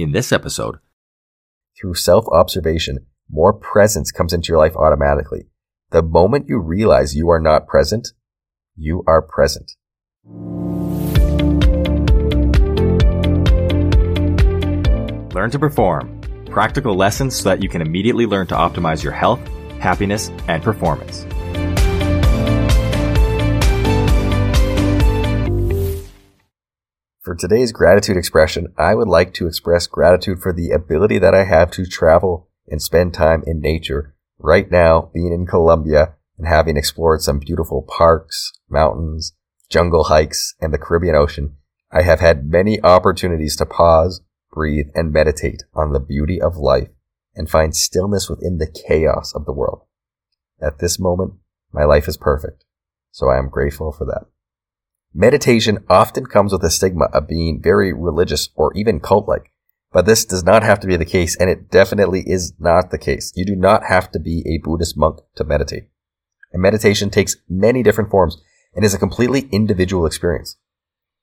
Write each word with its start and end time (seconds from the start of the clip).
In 0.00 0.12
this 0.12 0.32
episode, 0.32 0.76
through 1.78 1.92
self 1.92 2.24
observation, 2.32 3.04
more 3.30 3.52
presence 3.52 4.10
comes 4.10 4.32
into 4.32 4.48
your 4.48 4.56
life 4.56 4.74
automatically. 4.74 5.50
The 5.90 6.00
moment 6.00 6.48
you 6.48 6.58
realize 6.58 7.14
you 7.14 7.28
are 7.28 7.38
not 7.38 7.66
present, 7.66 8.08
you 8.74 9.04
are 9.06 9.20
present. 9.20 9.72
Learn 15.34 15.50
to 15.50 15.58
perform. 15.58 16.22
Practical 16.46 16.94
lessons 16.94 17.36
so 17.36 17.50
that 17.50 17.62
you 17.62 17.68
can 17.68 17.82
immediately 17.82 18.24
learn 18.24 18.46
to 18.46 18.54
optimize 18.54 19.04
your 19.04 19.12
health, 19.12 19.46
happiness, 19.80 20.30
and 20.48 20.62
performance. 20.62 21.26
For 27.22 27.34
today's 27.34 27.70
gratitude 27.70 28.16
expression, 28.16 28.72
I 28.78 28.94
would 28.94 29.06
like 29.06 29.34
to 29.34 29.46
express 29.46 29.86
gratitude 29.86 30.40
for 30.40 30.54
the 30.54 30.70
ability 30.70 31.18
that 31.18 31.34
I 31.34 31.44
have 31.44 31.70
to 31.72 31.84
travel 31.84 32.48
and 32.66 32.80
spend 32.80 33.12
time 33.12 33.44
in 33.46 33.60
nature. 33.60 34.14
Right 34.38 34.70
now, 34.70 35.10
being 35.12 35.30
in 35.30 35.44
Colombia 35.44 36.14
and 36.38 36.48
having 36.48 36.78
explored 36.78 37.20
some 37.20 37.38
beautiful 37.38 37.82
parks, 37.82 38.52
mountains, 38.70 39.34
jungle 39.68 40.04
hikes, 40.04 40.54
and 40.62 40.72
the 40.72 40.78
Caribbean 40.78 41.14
Ocean, 41.14 41.56
I 41.92 42.02
have 42.02 42.20
had 42.20 42.50
many 42.50 42.82
opportunities 42.82 43.54
to 43.56 43.66
pause, 43.66 44.22
breathe, 44.50 44.88
and 44.94 45.12
meditate 45.12 45.64
on 45.74 45.92
the 45.92 46.00
beauty 46.00 46.40
of 46.40 46.56
life 46.56 46.88
and 47.34 47.50
find 47.50 47.76
stillness 47.76 48.30
within 48.30 48.56
the 48.56 48.66
chaos 48.88 49.34
of 49.34 49.44
the 49.44 49.52
world. 49.52 49.82
At 50.58 50.78
this 50.78 50.98
moment, 50.98 51.34
my 51.70 51.84
life 51.84 52.08
is 52.08 52.16
perfect, 52.16 52.64
so 53.10 53.28
I 53.28 53.36
am 53.36 53.50
grateful 53.50 53.92
for 53.92 54.06
that. 54.06 54.26
Meditation 55.12 55.84
often 55.88 56.26
comes 56.26 56.52
with 56.52 56.62
a 56.62 56.70
stigma 56.70 57.06
of 57.12 57.26
being 57.26 57.60
very 57.60 57.92
religious 57.92 58.48
or 58.54 58.72
even 58.74 59.00
cult-like, 59.00 59.50
but 59.92 60.06
this 60.06 60.24
does 60.24 60.44
not 60.44 60.62
have 60.62 60.78
to 60.80 60.86
be 60.86 60.96
the 60.96 61.04
case, 61.04 61.36
and 61.36 61.50
it 61.50 61.68
definitely 61.68 62.22
is 62.26 62.52
not 62.60 62.90
the 62.90 62.98
case. 62.98 63.32
You 63.34 63.44
do 63.44 63.56
not 63.56 63.84
have 63.84 64.12
to 64.12 64.20
be 64.20 64.44
a 64.46 64.64
Buddhist 64.64 64.96
monk 64.96 65.18
to 65.34 65.42
meditate. 65.42 65.88
And 66.52 66.62
meditation 66.62 67.10
takes 67.10 67.36
many 67.48 67.82
different 67.82 68.10
forms 68.10 68.40
and 68.74 68.84
is 68.84 68.94
a 68.94 68.98
completely 68.98 69.48
individual 69.50 70.06
experience. 70.06 70.56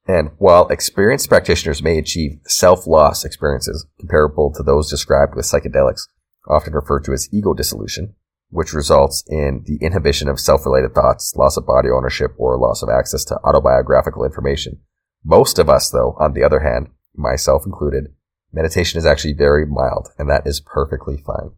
And 0.05 0.31
while 0.37 0.67
experienced 0.67 1.29
practitioners 1.29 1.81
may 1.81 1.97
achieve 1.97 2.39
self-loss 2.45 3.23
experiences 3.23 3.85
comparable 3.99 4.51
to 4.53 4.63
those 4.63 4.89
described 4.89 5.33
with 5.35 5.45
psychedelics, 5.45 6.07
often 6.49 6.73
referred 6.73 7.05
to 7.05 7.13
as 7.13 7.29
ego 7.31 7.53
dissolution, 7.53 8.15
which 8.49 8.73
results 8.73 9.23
in 9.27 9.63
the 9.65 9.77
inhibition 9.85 10.29
of 10.29 10.39
self-related 10.39 10.93
thoughts, 10.95 11.35
loss 11.35 11.57
of 11.57 11.65
body 11.65 11.89
ownership, 11.89 12.33
or 12.37 12.57
loss 12.57 12.81
of 12.81 12.89
access 12.89 13.25
to 13.25 13.39
autobiographical 13.43 14.23
information. 14.23 14.79
Most 15.23 15.59
of 15.59 15.69
us, 15.69 15.89
though, 15.89 16.15
on 16.19 16.33
the 16.33 16.43
other 16.43 16.61
hand, 16.61 16.87
myself 17.15 17.63
included, 17.65 18.13
meditation 18.53 18.97
is 18.97 19.05
actually 19.05 19.33
very 19.33 19.65
mild, 19.65 20.09
and 20.17 20.29
that 20.29 20.47
is 20.47 20.61
perfectly 20.61 21.17
fine. 21.17 21.51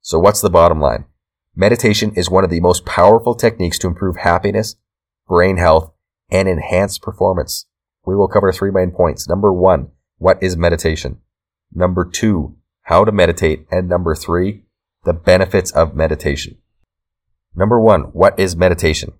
So 0.00 0.18
what's 0.18 0.40
the 0.40 0.50
bottom 0.50 0.80
line? 0.80 1.04
Meditation 1.54 2.12
is 2.16 2.30
one 2.30 2.44
of 2.44 2.50
the 2.50 2.60
most 2.60 2.84
powerful 2.84 3.34
techniques 3.34 3.78
to 3.78 3.86
improve 3.86 4.16
happiness, 4.16 4.76
brain 5.28 5.58
health, 5.58 5.92
and 6.30 6.48
enhance 6.48 6.98
performance. 6.98 7.66
We 8.04 8.16
will 8.16 8.26
cover 8.26 8.50
three 8.52 8.70
main 8.70 8.90
points. 8.90 9.28
Number 9.28 9.52
one, 9.52 9.90
what 10.16 10.42
is 10.42 10.56
meditation? 10.56 11.18
Number 11.72 12.04
two, 12.04 12.56
how 12.82 13.04
to 13.04 13.12
meditate. 13.12 13.66
And 13.70 13.88
number 13.88 14.14
three, 14.14 14.64
the 15.04 15.12
benefits 15.12 15.70
of 15.72 15.94
meditation. 15.94 16.58
Number 17.54 17.80
one, 17.80 18.02
what 18.12 18.38
is 18.38 18.56
meditation? 18.56 19.12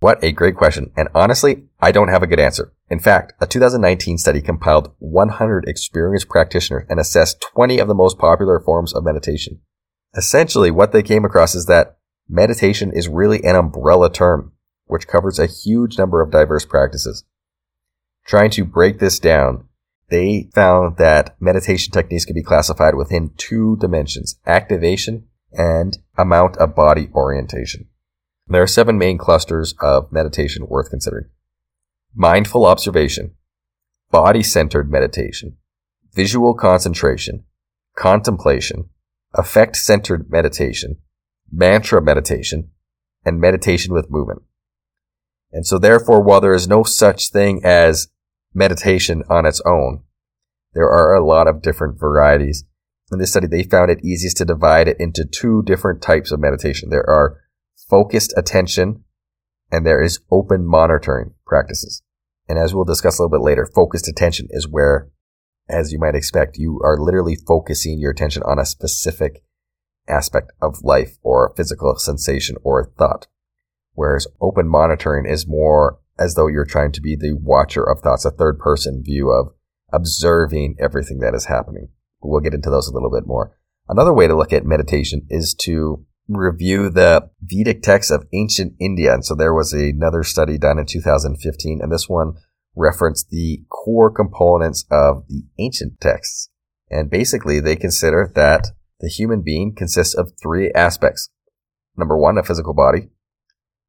What 0.00 0.22
a 0.24 0.32
great 0.32 0.56
question. 0.56 0.92
And 0.96 1.08
honestly, 1.14 1.64
I 1.80 1.92
don't 1.92 2.08
have 2.08 2.22
a 2.22 2.26
good 2.26 2.40
answer. 2.40 2.72
In 2.88 3.00
fact, 3.00 3.34
a 3.40 3.46
2019 3.46 4.16
study 4.18 4.40
compiled 4.40 4.92
100 4.98 5.68
experienced 5.68 6.28
practitioners 6.28 6.86
and 6.88 6.98
assessed 6.98 7.44
20 7.54 7.78
of 7.78 7.88
the 7.88 7.94
most 7.94 8.18
popular 8.18 8.60
forms 8.60 8.94
of 8.94 9.04
meditation. 9.04 9.60
Essentially, 10.16 10.70
what 10.70 10.92
they 10.92 11.02
came 11.02 11.24
across 11.24 11.54
is 11.54 11.66
that 11.66 11.98
meditation 12.28 12.92
is 12.92 13.08
really 13.08 13.44
an 13.44 13.56
umbrella 13.56 14.10
term, 14.10 14.52
which 14.86 15.06
covers 15.06 15.38
a 15.38 15.46
huge 15.46 15.98
number 15.98 16.22
of 16.22 16.30
diverse 16.30 16.64
practices. 16.64 17.24
Trying 18.26 18.50
to 18.50 18.64
break 18.64 18.98
this 18.98 19.18
down, 19.18 19.68
they 20.08 20.50
found 20.54 20.96
that 20.96 21.36
meditation 21.40 21.92
techniques 21.92 22.24
can 22.24 22.34
be 22.34 22.42
classified 22.42 22.94
within 22.94 23.32
two 23.36 23.76
dimensions, 23.76 24.38
activation 24.46 25.26
and 25.52 25.98
amount 26.16 26.56
of 26.56 26.74
body 26.74 27.08
orientation. 27.14 27.86
There 28.46 28.62
are 28.62 28.66
seven 28.66 28.98
main 28.98 29.18
clusters 29.18 29.74
of 29.80 30.10
meditation 30.12 30.66
worth 30.66 30.90
considering. 30.90 31.26
Mindful 32.14 32.66
observation, 32.66 33.34
body-centered 34.10 34.90
meditation, 34.90 35.56
visual 36.12 36.54
concentration, 36.54 37.44
contemplation, 37.96 38.88
affect-centered 39.34 40.30
meditation, 40.30 40.96
mantra 41.52 42.02
meditation, 42.02 42.70
and 43.24 43.40
meditation 43.40 43.94
with 43.94 44.10
movement. 44.10 44.42
And 45.52 45.66
so 45.66 45.78
therefore, 45.78 46.20
while 46.20 46.40
there 46.40 46.54
is 46.54 46.68
no 46.68 46.82
such 46.82 47.30
thing 47.30 47.60
as 47.64 48.08
meditation 48.54 49.22
on 49.28 49.46
its 49.46 49.60
own, 49.64 50.02
there 50.74 50.88
are 50.88 51.14
a 51.14 51.24
lot 51.24 51.46
of 51.46 51.62
different 51.62 51.98
varieties 51.98 52.64
in 53.12 53.18
this 53.18 53.30
study, 53.30 53.46
they 53.46 53.62
found 53.62 53.90
it 53.90 54.04
easiest 54.04 54.36
to 54.38 54.44
divide 54.44 54.88
it 54.88 54.96
into 55.00 55.24
two 55.24 55.62
different 55.64 56.02
types 56.02 56.30
of 56.30 56.40
meditation. 56.40 56.90
There 56.90 57.08
are 57.08 57.38
focused 57.88 58.32
attention 58.36 59.04
and 59.72 59.86
there 59.86 60.02
is 60.02 60.20
open 60.30 60.66
monitoring 60.66 61.34
practices. 61.46 62.02
And 62.48 62.58
as 62.58 62.74
we'll 62.74 62.84
discuss 62.84 63.18
a 63.18 63.22
little 63.22 63.38
bit 63.38 63.44
later, 63.44 63.66
focused 63.66 64.08
attention 64.08 64.48
is 64.50 64.68
where, 64.68 65.08
as 65.68 65.92
you 65.92 65.98
might 65.98 66.14
expect, 66.14 66.58
you 66.58 66.80
are 66.84 66.98
literally 66.98 67.36
focusing 67.36 67.98
your 67.98 68.10
attention 68.10 68.42
on 68.44 68.58
a 68.58 68.66
specific 68.66 69.44
aspect 70.08 70.52
of 70.60 70.82
life 70.82 71.16
or 71.22 71.46
a 71.46 71.54
physical 71.54 71.94
sensation 71.96 72.56
or 72.64 72.92
thought. 72.98 73.26
Whereas 73.94 74.26
open 74.40 74.68
monitoring 74.68 75.26
is 75.26 75.46
more 75.46 75.98
as 76.18 76.34
though 76.34 76.48
you're 76.48 76.64
trying 76.64 76.92
to 76.92 77.00
be 77.00 77.16
the 77.16 77.32
watcher 77.32 77.82
of 77.82 78.00
thoughts, 78.00 78.24
a 78.24 78.30
third 78.30 78.58
person 78.58 79.02
view 79.02 79.30
of 79.30 79.54
observing 79.92 80.76
everything 80.78 81.18
that 81.20 81.34
is 81.34 81.46
happening. 81.46 81.88
We'll 82.22 82.40
get 82.40 82.54
into 82.54 82.70
those 82.70 82.88
a 82.88 82.92
little 82.92 83.10
bit 83.10 83.26
more. 83.26 83.56
Another 83.88 84.12
way 84.12 84.26
to 84.26 84.36
look 84.36 84.52
at 84.52 84.64
meditation 84.64 85.26
is 85.28 85.54
to 85.54 86.04
review 86.28 86.90
the 86.90 87.28
Vedic 87.42 87.82
texts 87.82 88.10
of 88.10 88.26
ancient 88.32 88.74
India. 88.78 89.12
And 89.12 89.24
so 89.24 89.34
there 89.34 89.54
was 89.54 89.72
another 89.72 90.22
study 90.22 90.58
done 90.58 90.78
in 90.78 90.86
2015, 90.86 91.80
and 91.82 91.92
this 91.92 92.08
one 92.08 92.34
referenced 92.76 93.30
the 93.30 93.64
core 93.68 94.10
components 94.10 94.84
of 94.90 95.26
the 95.28 95.42
ancient 95.58 96.00
texts. 96.00 96.50
And 96.88 97.10
basically, 97.10 97.60
they 97.60 97.76
consider 97.76 98.30
that 98.34 98.68
the 99.00 99.08
human 99.08 99.42
being 99.42 99.74
consists 99.74 100.14
of 100.14 100.32
three 100.40 100.70
aspects. 100.72 101.30
Number 101.96 102.16
one, 102.16 102.38
a 102.38 102.42
physical 102.42 102.74
body. 102.74 103.08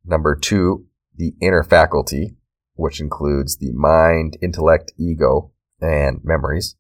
Number 0.06 0.36
two, 0.36 0.88
the 1.16 1.34
inner 1.42 1.64
faculty, 1.64 2.38
which 2.74 3.00
includes 3.00 3.58
the 3.58 3.72
mind, 3.74 4.38
intellect, 4.42 4.94
ego, 4.98 5.52
and 5.80 6.20
memories. 6.24 6.76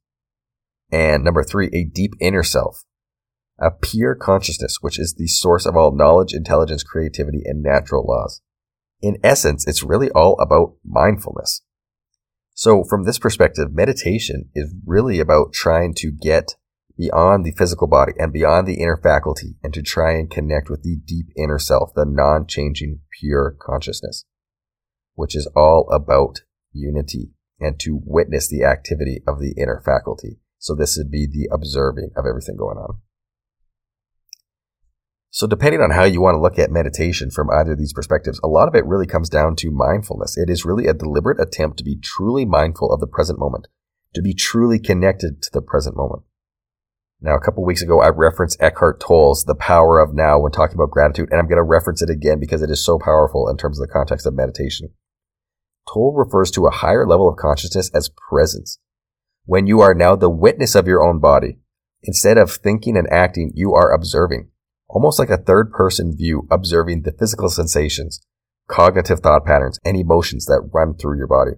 And 0.91 1.23
number 1.23 1.43
three, 1.43 1.69
a 1.73 1.85
deep 1.85 2.13
inner 2.19 2.43
self, 2.43 2.83
a 3.59 3.71
pure 3.71 4.15
consciousness, 4.15 4.77
which 4.81 4.99
is 4.99 5.15
the 5.15 5.27
source 5.27 5.65
of 5.65 5.77
all 5.77 5.95
knowledge, 5.95 6.33
intelligence, 6.33 6.83
creativity, 6.83 7.41
and 7.45 7.63
natural 7.63 8.05
laws. 8.05 8.41
In 9.01 9.17
essence, 9.23 9.67
it's 9.67 9.83
really 9.83 10.11
all 10.11 10.37
about 10.39 10.75
mindfulness. 10.85 11.61
So 12.53 12.83
from 12.83 13.05
this 13.05 13.17
perspective, 13.17 13.73
meditation 13.73 14.49
is 14.53 14.75
really 14.85 15.19
about 15.19 15.53
trying 15.53 15.93
to 15.95 16.11
get 16.11 16.55
beyond 16.97 17.45
the 17.45 17.53
physical 17.53 17.87
body 17.87 18.11
and 18.17 18.33
beyond 18.33 18.67
the 18.67 18.79
inner 18.79 18.99
faculty 19.01 19.55
and 19.63 19.73
to 19.73 19.81
try 19.81 20.11
and 20.11 20.29
connect 20.29 20.69
with 20.69 20.83
the 20.83 20.97
deep 21.05 21.27
inner 21.35 21.57
self, 21.57 21.93
the 21.95 22.05
non-changing 22.05 22.99
pure 23.19 23.55
consciousness, 23.59 24.25
which 25.15 25.35
is 25.35 25.47
all 25.55 25.89
about 25.91 26.41
unity 26.73 27.31
and 27.59 27.79
to 27.79 28.01
witness 28.03 28.47
the 28.47 28.63
activity 28.63 29.23
of 29.27 29.39
the 29.39 29.53
inner 29.57 29.81
faculty. 29.83 30.40
So 30.61 30.75
this 30.75 30.95
would 30.95 31.09
be 31.09 31.25
the 31.25 31.49
observing 31.51 32.11
of 32.15 32.25
everything 32.29 32.55
going 32.55 32.77
on. 32.77 32.99
So 35.31 35.47
depending 35.47 35.81
on 35.81 35.89
how 35.89 36.03
you 36.03 36.21
want 36.21 36.35
to 36.35 36.39
look 36.39 36.59
at 36.59 36.69
meditation 36.69 37.31
from 37.31 37.49
either 37.49 37.71
of 37.71 37.79
these 37.79 37.93
perspectives, 37.93 38.39
a 38.43 38.47
lot 38.47 38.67
of 38.67 38.75
it 38.75 38.85
really 38.85 39.07
comes 39.07 39.27
down 39.27 39.55
to 39.55 39.71
mindfulness. 39.71 40.37
It 40.37 40.51
is 40.51 40.63
really 40.63 40.85
a 40.85 40.93
deliberate 40.93 41.41
attempt 41.41 41.77
to 41.77 41.83
be 41.83 41.97
truly 41.97 42.45
mindful 42.45 42.93
of 42.93 42.99
the 42.99 43.07
present 43.07 43.39
moment, 43.39 43.69
to 44.13 44.21
be 44.21 44.35
truly 44.35 44.77
connected 44.77 45.41
to 45.41 45.49
the 45.51 45.63
present 45.63 45.97
moment. 45.97 46.23
Now, 47.19 47.35
a 47.35 47.41
couple 47.41 47.65
weeks 47.65 47.81
ago, 47.81 47.99
I 47.99 48.09
referenced 48.09 48.61
Eckhart 48.61 48.99
Tolle's 48.99 49.45
The 49.45 49.55
Power 49.55 49.99
of 49.99 50.13
Now 50.13 50.39
when 50.39 50.51
talking 50.51 50.75
about 50.75 50.91
gratitude, 50.91 51.29
and 51.31 51.39
I'm 51.39 51.47
going 51.47 51.57
to 51.57 51.63
reference 51.63 52.03
it 52.03 52.09
again 52.11 52.39
because 52.39 52.61
it 52.61 52.69
is 52.69 52.85
so 52.85 52.99
powerful 52.99 53.49
in 53.49 53.57
terms 53.57 53.79
of 53.79 53.87
the 53.87 53.93
context 53.93 54.27
of 54.27 54.35
meditation. 54.35 54.89
Tolle 55.91 56.13
refers 56.13 56.51
to 56.51 56.67
a 56.67 56.71
higher 56.71 57.07
level 57.07 57.27
of 57.27 57.37
consciousness 57.37 57.89
as 57.95 58.11
presence 58.29 58.77
when 59.45 59.67
you 59.67 59.81
are 59.81 59.93
now 59.93 60.15
the 60.15 60.29
witness 60.29 60.75
of 60.75 60.87
your 60.87 61.03
own 61.03 61.19
body. 61.19 61.57
Instead 62.03 62.37
of 62.37 62.51
thinking 62.51 62.97
and 62.97 63.11
acting, 63.11 63.51
you 63.53 63.73
are 63.73 63.93
observing, 63.93 64.49
almost 64.87 65.19
like 65.19 65.29
a 65.29 65.37
third 65.37 65.71
person 65.71 66.15
view, 66.15 66.47
observing 66.49 67.03
the 67.03 67.11
physical 67.11 67.49
sensations, 67.49 68.19
cognitive 68.67 69.19
thought 69.19 69.45
patterns, 69.45 69.77
and 69.85 69.97
emotions 69.97 70.45
that 70.45 70.69
run 70.73 70.95
through 70.95 71.17
your 71.17 71.27
body. 71.27 71.51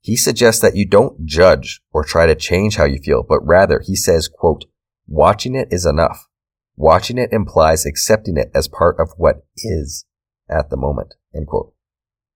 He 0.00 0.16
suggests 0.16 0.60
that 0.62 0.76
you 0.76 0.86
don't 0.86 1.24
judge 1.26 1.80
or 1.92 2.04
try 2.04 2.26
to 2.26 2.34
change 2.34 2.76
how 2.76 2.84
you 2.84 2.98
feel, 2.98 3.22
but 3.22 3.44
rather 3.44 3.80
he 3.84 3.96
says, 3.96 4.28
quote, 4.28 4.64
watching 5.06 5.54
it 5.54 5.68
is 5.70 5.86
enough. 5.86 6.28
Watching 6.76 7.18
it 7.18 7.32
implies 7.32 7.86
accepting 7.86 8.36
it 8.36 8.50
as 8.54 8.68
part 8.68 8.96
of 9.00 9.10
what 9.16 9.46
is 9.56 10.04
at 10.48 10.70
the 10.70 10.76
moment, 10.76 11.14
end 11.34 11.46
quote. 11.46 11.72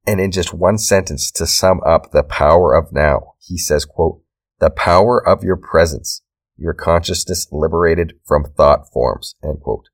And 0.06 0.20
in 0.20 0.30
just 0.30 0.54
one 0.54 0.78
sentence 0.78 1.30
to 1.32 1.46
sum 1.46 1.80
up 1.86 2.10
the 2.10 2.22
power 2.22 2.74
of 2.74 2.92
now, 2.92 3.34
he 3.38 3.58
says, 3.58 3.84
quote, 3.84 4.19
the 4.60 4.70
power 4.70 5.26
of 5.26 5.42
your 5.42 5.56
presence, 5.56 6.22
your 6.56 6.74
consciousness 6.74 7.48
liberated 7.50 8.12
from 8.26 8.44
thought 8.44 8.92
forms, 8.92 9.34
end 9.42 9.60
quote. 9.62 9.88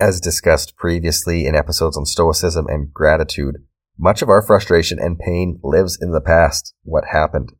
As 0.00 0.20
discussed 0.20 0.76
previously 0.76 1.46
in 1.46 1.56
episodes 1.56 1.96
on 1.96 2.06
stoicism 2.06 2.66
and 2.68 2.94
gratitude, 2.94 3.56
much 3.98 4.22
of 4.22 4.28
our 4.28 4.40
frustration 4.40 5.00
and 5.00 5.18
pain 5.18 5.58
lives 5.64 5.98
in 6.00 6.12
the 6.12 6.20
past, 6.20 6.72
what 6.84 7.06
happened, 7.10 7.52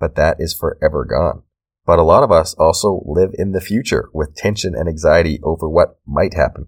but 0.00 0.16
that 0.16 0.36
is 0.40 0.52
forever 0.52 1.04
gone. 1.04 1.42
But 1.86 2.00
a 2.00 2.02
lot 2.02 2.24
of 2.24 2.32
us 2.32 2.54
also 2.54 3.04
live 3.06 3.30
in 3.34 3.52
the 3.52 3.60
future 3.60 4.08
with 4.12 4.34
tension 4.34 4.74
and 4.74 4.88
anxiety 4.88 5.38
over 5.44 5.68
what 5.68 5.98
might 6.04 6.34
happen. 6.34 6.66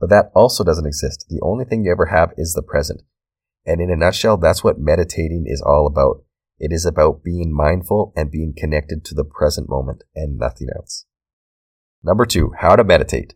But 0.00 0.08
that 0.08 0.30
also 0.34 0.64
doesn't 0.64 0.86
exist. 0.86 1.26
The 1.28 1.40
only 1.42 1.66
thing 1.66 1.84
you 1.84 1.92
ever 1.92 2.06
have 2.06 2.32
is 2.38 2.54
the 2.54 2.62
present. 2.62 3.02
And 3.66 3.80
in 3.82 3.90
a 3.90 3.96
nutshell, 3.96 4.38
that's 4.38 4.64
what 4.64 4.78
meditating 4.78 5.44
is 5.46 5.60
all 5.60 5.86
about. 5.86 6.24
It 6.58 6.72
is 6.72 6.86
about 6.86 7.24
being 7.24 7.54
mindful 7.54 8.12
and 8.16 8.30
being 8.30 8.54
connected 8.56 9.04
to 9.04 9.14
the 9.14 9.24
present 9.24 9.68
moment 9.68 10.04
and 10.14 10.38
nothing 10.38 10.68
else. 10.74 11.06
Number 12.02 12.24
two, 12.24 12.52
how 12.58 12.76
to 12.76 12.84
meditate. 12.84 13.34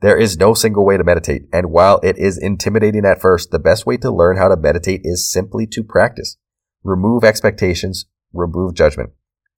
There 0.00 0.16
is 0.16 0.38
no 0.38 0.54
single 0.54 0.84
way 0.86 0.96
to 0.96 1.04
meditate, 1.04 1.42
and 1.52 1.70
while 1.70 2.00
it 2.02 2.16
is 2.16 2.38
intimidating 2.38 3.04
at 3.04 3.20
first, 3.20 3.50
the 3.50 3.58
best 3.58 3.84
way 3.84 3.98
to 3.98 4.10
learn 4.10 4.38
how 4.38 4.48
to 4.48 4.56
meditate 4.56 5.02
is 5.04 5.30
simply 5.30 5.66
to 5.68 5.84
practice. 5.84 6.36
Remove 6.82 7.22
expectations, 7.22 8.06
remove 8.32 8.74
judgment. 8.74 9.10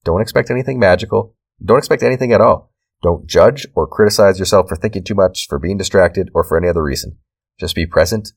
Don't 0.04 0.20
expect 0.20 0.50
anything 0.50 0.80
magical. 0.80 1.36
Don't 1.64 1.78
expect 1.78 2.02
anything 2.02 2.32
at 2.32 2.40
all. 2.40 2.72
Don't 3.02 3.26
judge 3.26 3.66
or 3.74 3.86
criticize 3.86 4.38
yourself 4.38 4.68
for 4.68 4.76
thinking 4.76 5.04
too 5.04 5.14
much, 5.14 5.46
for 5.48 5.58
being 5.58 5.78
distracted, 5.78 6.28
or 6.34 6.42
for 6.42 6.56
any 6.58 6.68
other 6.68 6.82
reason. 6.82 7.18
Just 7.60 7.76
be 7.76 7.86
present, 7.86 8.32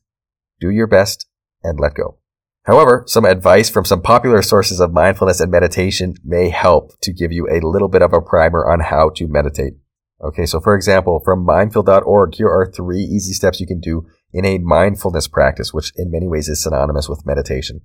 do 0.60 0.70
your 0.70 0.86
best, 0.86 1.26
and 1.62 1.80
let 1.80 1.94
go. 1.94 2.18
However, 2.66 3.04
some 3.06 3.24
advice 3.24 3.70
from 3.70 3.84
some 3.84 4.02
popular 4.02 4.42
sources 4.42 4.80
of 4.80 4.92
mindfulness 4.92 5.40
and 5.40 5.52
meditation 5.52 6.14
may 6.24 6.50
help 6.50 6.98
to 7.02 7.12
give 7.12 7.30
you 7.30 7.46
a 7.48 7.64
little 7.64 7.88
bit 7.88 8.02
of 8.02 8.12
a 8.12 8.20
primer 8.20 8.68
on 8.68 8.80
how 8.80 9.10
to 9.10 9.28
meditate. 9.28 9.74
Okay, 10.20 10.46
so 10.46 10.60
for 10.60 10.74
example, 10.74 11.20
from 11.24 11.44
mindful.org, 11.44 12.34
here 12.34 12.48
are 12.48 12.66
three 12.66 13.02
easy 13.02 13.34
steps 13.34 13.60
you 13.60 13.68
can 13.68 13.78
do 13.78 14.06
in 14.32 14.44
a 14.44 14.58
mindfulness 14.58 15.28
practice, 15.28 15.72
which 15.72 15.92
in 15.94 16.10
many 16.10 16.26
ways 16.26 16.48
is 16.48 16.62
synonymous 16.62 17.08
with 17.08 17.24
meditation. 17.24 17.82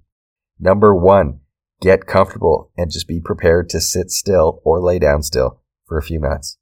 Number 0.59 0.95
one, 0.95 1.41
get 1.79 2.07
comfortable 2.07 2.71
and 2.75 2.89
just 2.89 3.07
be 3.07 3.19
prepared 3.19 3.69
to 3.69 3.81
sit 3.81 4.09
still 4.09 4.61
or 4.63 4.81
lay 4.81 4.97
down 4.97 5.21
still 5.21 5.61
for 5.85 5.99
a 5.99 6.03
few 6.03 6.19
minutes. 6.19 6.57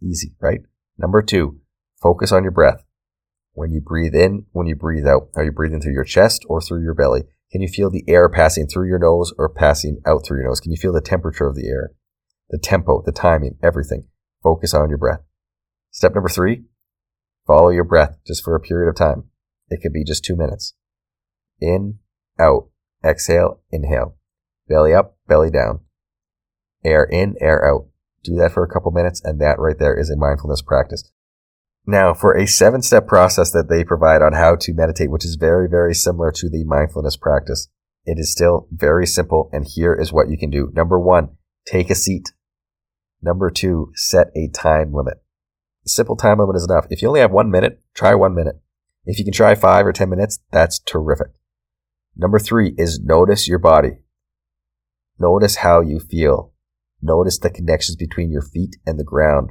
Easy, 0.00 0.36
right? 0.40 0.60
Number 0.96 1.22
two, 1.22 1.58
focus 2.00 2.30
on 2.30 2.44
your 2.44 2.52
breath. 2.52 2.84
When 3.52 3.72
you 3.72 3.80
breathe 3.80 4.14
in, 4.14 4.46
when 4.52 4.66
you 4.66 4.76
breathe 4.76 5.06
out, 5.06 5.30
are 5.34 5.44
you 5.44 5.52
breathing 5.52 5.80
through 5.80 5.92
your 5.94 6.04
chest 6.04 6.44
or 6.48 6.60
through 6.60 6.82
your 6.82 6.94
belly? 6.94 7.24
Can 7.54 7.62
you 7.62 7.68
feel 7.68 7.88
the 7.88 8.02
air 8.08 8.28
passing 8.28 8.66
through 8.66 8.88
your 8.88 8.98
nose 8.98 9.32
or 9.38 9.48
passing 9.48 10.00
out 10.04 10.26
through 10.26 10.38
your 10.38 10.48
nose? 10.48 10.58
Can 10.58 10.72
you 10.72 10.76
feel 10.76 10.92
the 10.92 11.00
temperature 11.00 11.46
of 11.46 11.54
the 11.54 11.68
air? 11.68 11.92
The 12.50 12.58
tempo, 12.58 13.00
the 13.06 13.12
timing, 13.12 13.58
everything. 13.62 14.08
Focus 14.42 14.74
on 14.74 14.88
your 14.88 14.98
breath. 14.98 15.20
Step 15.92 16.16
number 16.16 16.28
three, 16.28 16.64
follow 17.46 17.68
your 17.68 17.84
breath 17.84 18.18
just 18.26 18.42
for 18.42 18.56
a 18.56 18.60
period 18.60 18.88
of 18.88 18.96
time. 18.96 19.30
It 19.68 19.80
could 19.80 19.92
be 19.92 20.02
just 20.02 20.24
two 20.24 20.34
minutes. 20.34 20.74
In, 21.60 22.00
out, 22.40 22.70
exhale, 23.04 23.60
inhale. 23.70 24.16
Belly 24.68 24.92
up, 24.92 25.16
belly 25.28 25.52
down. 25.52 25.78
Air 26.84 27.04
in, 27.04 27.36
air 27.40 27.64
out. 27.64 27.86
Do 28.24 28.34
that 28.34 28.50
for 28.50 28.64
a 28.64 28.68
couple 28.68 28.90
minutes, 28.90 29.22
and 29.22 29.40
that 29.40 29.60
right 29.60 29.78
there 29.78 29.96
is 29.96 30.10
a 30.10 30.16
mindfulness 30.16 30.60
practice. 30.60 31.08
Now, 31.86 32.14
for 32.14 32.36
a 32.36 32.46
seven 32.46 32.80
step 32.80 33.06
process 33.06 33.50
that 33.52 33.68
they 33.68 33.84
provide 33.84 34.22
on 34.22 34.32
how 34.32 34.56
to 34.56 34.72
meditate, 34.72 35.10
which 35.10 35.24
is 35.24 35.36
very, 35.36 35.68
very 35.68 35.94
similar 35.94 36.32
to 36.32 36.48
the 36.48 36.64
mindfulness 36.64 37.16
practice, 37.16 37.68
it 38.06 38.18
is 38.18 38.32
still 38.32 38.68
very 38.70 39.06
simple, 39.06 39.50
and 39.52 39.66
here 39.66 39.94
is 39.94 40.12
what 40.12 40.28
you 40.28 40.38
can 40.38 40.50
do. 40.50 40.70
Number 40.74 40.98
one, 40.98 41.36
take 41.66 41.90
a 41.90 41.94
seat. 41.94 42.32
Number 43.22 43.50
two, 43.50 43.92
set 43.94 44.28
a 44.34 44.48
time 44.48 44.92
limit. 44.92 45.14
A 45.84 45.88
simple 45.88 46.16
time 46.16 46.38
limit 46.38 46.56
is 46.56 46.66
enough. 46.68 46.86
If 46.90 47.02
you 47.02 47.08
only 47.08 47.20
have 47.20 47.32
one 47.32 47.50
minute, 47.50 47.82
try 47.94 48.14
one 48.14 48.34
minute. 48.34 48.56
If 49.04 49.18
you 49.18 49.24
can 49.24 49.34
try 49.34 49.54
five 49.54 49.86
or 49.86 49.92
10 49.92 50.08
minutes, 50.08 50.38
that's 50.50 50.78
terrific. 50.78 51.28
Number 52.16 52.38
three 52.38 52.74
is 52.78 53.00
notice 53.00 53.48
your 53.48 53.58
body. 53.58 53.98
Notice 55.18 55.56
how 55.56 55.80
you 55.80 56.00
feel. 56.00 56.52
Notice 57.02 57.38
the 57.38 57.50
connections 57.50 57.96
between 57.96 58.30
your 58.30 58.42
feet 58.42 58.76
and 58.86 58.98
the 58.98 59.04
ground. 59.04 59.50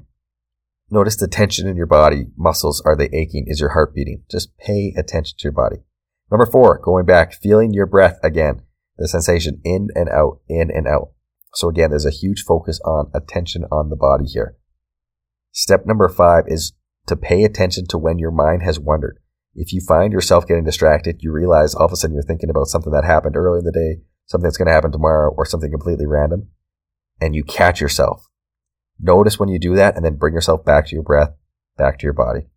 Notice 0.93 1.15
the 1.15 1.27
tension 1.27 1.67
in 1.67 1.75
your 1.75 1.87
body. 1.87 2.27
Muscles, 2.37 2.79
are 2.85 2.95
they 2.95 3.09
aching? 3.11 3.45
Is 3.47 3.59
your 3.59 3.71
heart 3.71 3.95
beating? 3.95 4.25
Just 4.29 4.55
pay 4.59 4.93
attention 4.95 5.35
to 5.39 5.43
your 5.45 5.51
body. 5.51 5.77
Number 6.29 6.45
four, 6.45 6.79
going 6.83 7.03
back, 7.07 7.33
feeling 7.33 7.73
your 7.73 7.87
breath 7.87 8.19
again. 8.23 8.61
The 8.99 9.07
sensation 9.07 9.59
in 9.63 9.87
and 9.95 10.07
out, 10.07 10.41
in 10.47 10.69
and 10.69 10.87
out. 10.87 11.09
So 11.55 11.67
again, 11.67 11.89
there's 11.89 12.05
a 12.05 12.11
huge 12.11 12.43
focus 12.43 12.79
on 12.85 13.09
attention 13.15 13.63
on 13.71 13.89
the 13.89 13.95
body 13.95 14.25
here. 14.25 14.55
Step 15.51 15.87
number 15.87 16.07
five 16.07 16.43
is 16.45 16.73
to 17.07 17.15
pay 17.15 17.43
attention 17.43 17.87
to 17.87 17.97
when 17.97 18.19
your 18.19 18.29
mind 18.29 18.61
has 18.61 18.79
wandered. 18.79 19.17
If 19.55 19.73
you 19.73 19.81
find 19.81 20.13
yourself 20.13 20.45
getting 20.45 20.63
distracted, 20.63 21.23
you 21.23 21.31
realize 21.31 21.73
all 21.73 21.87
of 21.87 21.91
a 21.91 21.95
sudden 21.95 22.13
you're 22.13 22.21
thinking 22.21 22.51
about 22.51 22.67
something 22.67 22.93
that 22.93 23.03
happened 23.03 23.35
earlier 23.35 23.57
in 23.57 23.65
the 23.65 23.71
day, 23.71 24.03
something 24.27 24.43
that's 24.43 24.57
going 24.57 24.67
to 24.67 24.73
happen 24.73 24.91
tomorrow, 24.91 25.33
or 25.35 25.43
something 25.43 25.71
completely 25.71 26.05
random, 26.05 26.49
and 27.19 27.33
you 27.33 27.43
catch 27.43 27.81
yourself. 27.81 28.27
Notice 28.99 29.39
when 29.39 29.49
you 29.49 29.59
do 29.59 29.75
that 29.75 29.95
and 29.95 30.05
then 30.05 30.15
bring 30.15 30.33
yourself 30.33 30.63
back 30.63 30.87
to 30.87 30.95
your 30.95 31.03
breath, 31.03 31.33
back 31.77 31.99
to 31.99 32.03
your 32.03 32.13
body. 32.13 32.47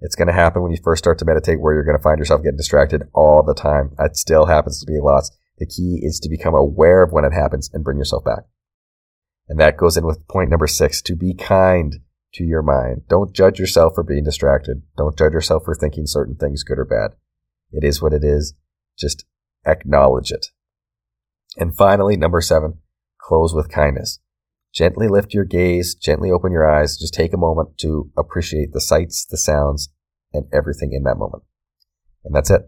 It's 0.00 0.16
going 0.16 0.28
to 0.28 0.34
happen 0.34 0.62
when 0.62 0.70
you 0.70 0.78
first 0.82 1.02
start 1.02 1.18
to 1.20 1.24
meditate 1.24 1.60
where 1.60 1.72
you're 1.72 1.84
going 1.84 1.96
to 1.96 2.02
find 2.02 2.18
yourself 2.18 2.42
getting 2.42 2.56
distracted 2.56 3.04
all 3.14 3.42
the 3.42 3.54
time. 3.54 3.94
It 3.98 4.16
still 4.16 4.46
happens 4.46 4.80
to 4.80 4.86
be 4.86 4.98
lots. 5.00 5.30
The 5.58 5.66
key 5.66 6.00
is 6.02 6.18
to 6.20 6.28
become 6.28 6.54
aware 6.54 7.02
of 7.02 7.12
when 7.12 7.24
it 7.24 7.32
happens 7.32 7.70
and 7.72 7.84
bring 7.84 7.98
yourself 7.98 8.24
back. 8.24 8.44
And 9.48 9.60
that 9.60 9.76
goes 9.76 9.96
in 9.96 10.04
with 10.04 10.26
point 10.28 10.50
number 10.50 10.66
six, 10.66 11.00
to 11.02 11.14
be 11.14 11.34
kind 11.34 12.00
to 12.34 12.44
your 12.44 12.62
mind. 12.62 13.02
Don't 13.08 13.34
judge 13.34 13.58
yourself 13.58 13.94
for 13.94 14.02
being 14.02 14.24
distracted. 14.24 14.82
Don't 14.96 15.16
judge 15.16 15.32
yourself 15.32 15.64
for 15.64 15.74
thinking 15.74 16.06
certain 16.06 16.34
things 16.34 16.64
good 16.64 16.78
or 16.78 16.84
bad. 16.84 17.12
It 17.70 17.84
is 17.84 18.02
what 18.02 18.12
it 18.12 18.24
is. 18.24 18.54
Just 18.98 19.24
acknowledge 19.66 20.32
it. 20.32 20.48
And 21.56 21.76
finally, 21.76 22.16
number 22.16 22.40
seven, 22.40 22.78
close 23.18 23.54
with 23.54 23.70
kindness. 23.70 24.18
Gently 24.74 25.06
lift 25.06 25.32
your 25.32 25.44
gaze, 25.44 25.94
gently 25.94 26.32
open 26.32 26.50
your 26.50 26.68
eyes, 26.68 26.98
just 26.98 27.14
take 27.14 27.32
a 27.32 27.38
moment 27.38 27.78
to 27.78 28.10
appreciate 28.16 28.72
the 28.72 28.80
sights, 28.80 29.24
the 29.24 29.36
sounds, 29.36 29.88
and 30.32 30.46
everything 30.52 30.92
in 30.92 31.04
that 31.04 31.16
moment. 31.16 31.44
And 32.24 32.34
that's 32.34 32.50
it. 32.50 32.62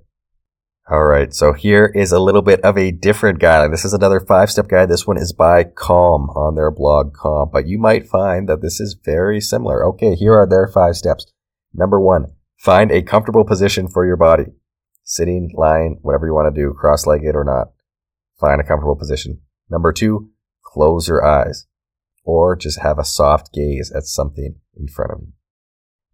All 0.88 1.02
right. 1.02 1.34
So 1.34 1.52
here 1.52 1.90
is 1.96 2.12
a 2.12 2.20
little 2.20 2.42
bit 2.42 2.60
of 2.60 2.78
a 2.78 2.92
different 2.92 3.40
guide. 3.40 3.72
This 3.72 3.84
is 3.84 3.92
another 3.92 4.20
five 4.20 4.52
step 4.52 4.68
guide. 4.68 4.88
This 4.88 5.04
one 5.04 5.16
is 5.16 5.32
by 5.32 5.64
Calm 5.64 6.30
on 6.30 6.54
their 6.54 6.70
blog 6.70 7.12
Calm, 7.12 7.50
but 7.52 7.66
you 7.66 7.76
might 7.76 8.06
find 8.06 8.48
that 8.48 8.62
this 8.62 8.78
is 8.78 8.96
very 9.04 9.40
similar. 9.40 9.84
Okay. 9.86 10.14
Here 10.14 10.34
are 10.34 10.46
their 10.46 10.68
five 10.68 10.94
steps. 10.94 11.26
Number 11.74 12.00
one, 12.00 12.26
find 12.56 12.92
a 12.92 13.02
comfortable 13.02 13.44
position 13.44 13.88
for 13.88 14.06
your 14.06 14.16
body. 14.16 14.44
Sitting, 15.02 15.52
lying, 15.56 15.98
whatever 16.02 16.26
you 16.26 16.34
want 16.34 16.54
to 16.54 16.60
do, 16.60 16.72
cross 16.72 17.04
legged 17.04 17.34
or 17.34 17.42
not. 17.42 17.72
Find 18.38 18.60
a 18.60 18.64
comfortable 18.64 18.96
position. 18.96 19.40
Number 19.68 19.92
two, 19.92 20.30
close 20.62 21.08
your 21.08 21.24
eyes 21.24 21.66
or 22.26 22.56
just 22.56 22.80
have 22.80 22.98
a 22.98 23.04
soft 23.04 23.54
gaze 23.54 23.90
at 23.96 24.04
something 24.04 24.56
in 24.76 24.88
front 24.88 25.12
of 25.12 25.18
you. 25.22 25.32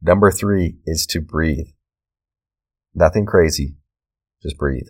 Number 0.01 0.31
three 0.31 0.77
is 0.85 1.07
to 1.07 1.21
breathe. 1.21 1.69
Nothing 2.95 3.25
crazy, 3.25 3.77
just 4.43 4.59
breathe. 4.59 4.89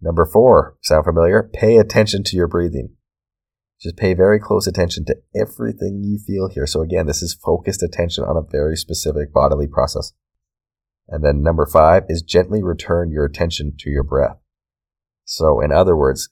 Number 0.00 0.24
four, 0.24 0.76
sound 0.82 1.04
familiar? 1.04 1.50
Pay 1.52 1.78
attention 1.78 2.22
to 2.24 2.36
your 2.36 2.46
breathing. 2.46 2.94
Just 3.80 3.96
pay 3.96 4.14
very 4.14 4.38
close 4.38 4.66
attention 4.66 5.04
to 5.06 5.16
everything 5.34 6.02
you 6.04 6.18
feel 6.18 6.48
here. 6.48 6.66
So 6.66 6.80
again, 6.80 7.06
this 7.06 7.22
is 7.22 7.34
focused 7.34 7.82
attention 7.82 8.24
on 8.24 8.36
a 8.36 8.48
very 8.48 8.76
specific 8.76 9.32
bodily 9.32 9.66
process. 9.66 10.12
And 11.08 11.24
then 11.24 11.42
number 11.42 11.66
five 11.66 12.04
is 12.08 12.22
gently 12.22 12.62
return 12.62 13.10
your 13.10 13.24
attention 13.24 13.74
to 13.80 13.90
your 13.90 14.04
breath. 14.04 14.38
So 15.24 15.60
in 15.60 15.72
other 15.72 15.96
words, 15.96 16.28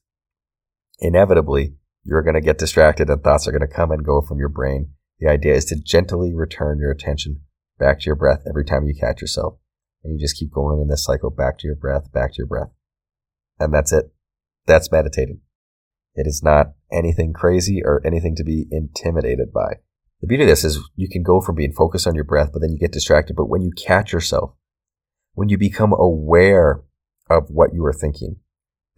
inevitably, 1.01 1.75
you're 2.05 2.23
going 2.23 2.35
to 2.35 2.41
get 2.41 2.59
distracted 2.59 3.09
and 3.09 3.23
thoughts 3.23 3.47
are 3.47 3.53
going 3.53 3.67
to 3.67 3.75
come 3.75 3.91
and 3.91 4.05
go 4.05 4.21
from 4.21 4.39
your 4.39 4.49
brain. 4.49 4.91
The 5.21 5.29
idea 5.29 5.55
is 5.55 5.65
to 5.67 5.77
gently 5.77 6.35
return 6.35 6.79
your 6.81 6.91
attention 6.91 7.43
back 7.79 8.01
to 8.01 8.07
your 8.07 8.17
breath 8.17 8.43
every 8.49 8.65
time 8.65 8.87
you 8.87 8.95
catch 8.95 9.21
yourself. 9.21 9.55
And 10.03 10.13
you 10.13 10.19
just 10.19 10.37
keep 10.37 10.51
going 10.51 10.81
in 10.81 10.89
this 10.89 11.05
cycle 11.05 11.31
back 11.31 11.59
to 11.59 11.67
your 11.67 11.77
breath, 11.77 12.13
back 12.13 12.33
to 12.33 12.39
your 12.39 12.47
breath. 12.47 12.71
And 13.61 13.73
that's 13.73 13.93
it. 13.93 14.13
That's 14.67 14.91
meditating. 14.91 15.41
It 16.15 16.27
is 16.27 16.43
not 16.43 16.73
anything 16.91 17.33
crazy 17.33 17.83
or 17.85 18.03
anything 18.05 18.35
to 18.37 18.45
be 18.45 18.67
intimidated 18.71 19.53
by. 19.53 19.75
The 20.21 20.27
beauty 20.27 20.45
of 20.45 20.49
this 20.49 20.65
is 20.65 20.79
you 20.97 21.09
can 21.09 21.23
go 21.23 21.41
from 21.41 21.55
being 21.55 21.73
focused 21.73 22.07
on 22.07 22.15
your 22.15 22.25
breath, 22.25 22.51
but 22.53 22.61
then 22.61 22.73
you 22.73 22.79
get 22.79 22.93
distracted. 22.93 23.35
But 23.37 23.49
when 23.49 23.63
you 23.63 23.71
catch 23.73 24.13
yourself, 24.13 24.55
when 25.35 25.49
you 25.49 25.57
become 25.57 25.93
aware 25.93 26.83
of 27.31 27.49
what 27.49 27.73
you 27.73 27.85
are 27.85 27.93
thinking, 27.93 28.37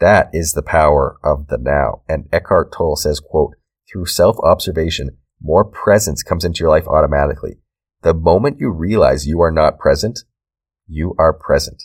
That 0.01 0.31
is 0.33 0.53
the 0.53 0.63
power 0.63 1.17
of 1.23 1.47
the 1.49 1.59
now. 1.59 2.03
And 2.09 2.29
Eckhart 2.33 2.73
Tolle 2.73 2.97
says, 2.97 3.21
quote, 3.21 3.55
through 3.91 4.07
self-observation, 4.07 5.19
more 5.41 5.65
presence 5.65 6.23
comes 6.23 6.45
into 6.45 6.61
your 6.61 6.71
life 6.71 6.87
automatically. 6.89 7.59
The 8.03 8.15
moment 8.15 8.59
you 8.59 8.71
realize 8.71 9.27
you 9.27 9.41
are 9.41 9.53
not 9.53 9.79
present, 9.79 10.21
you 10.87 11.15
are 11.19 11.33
present. 11.33 11.85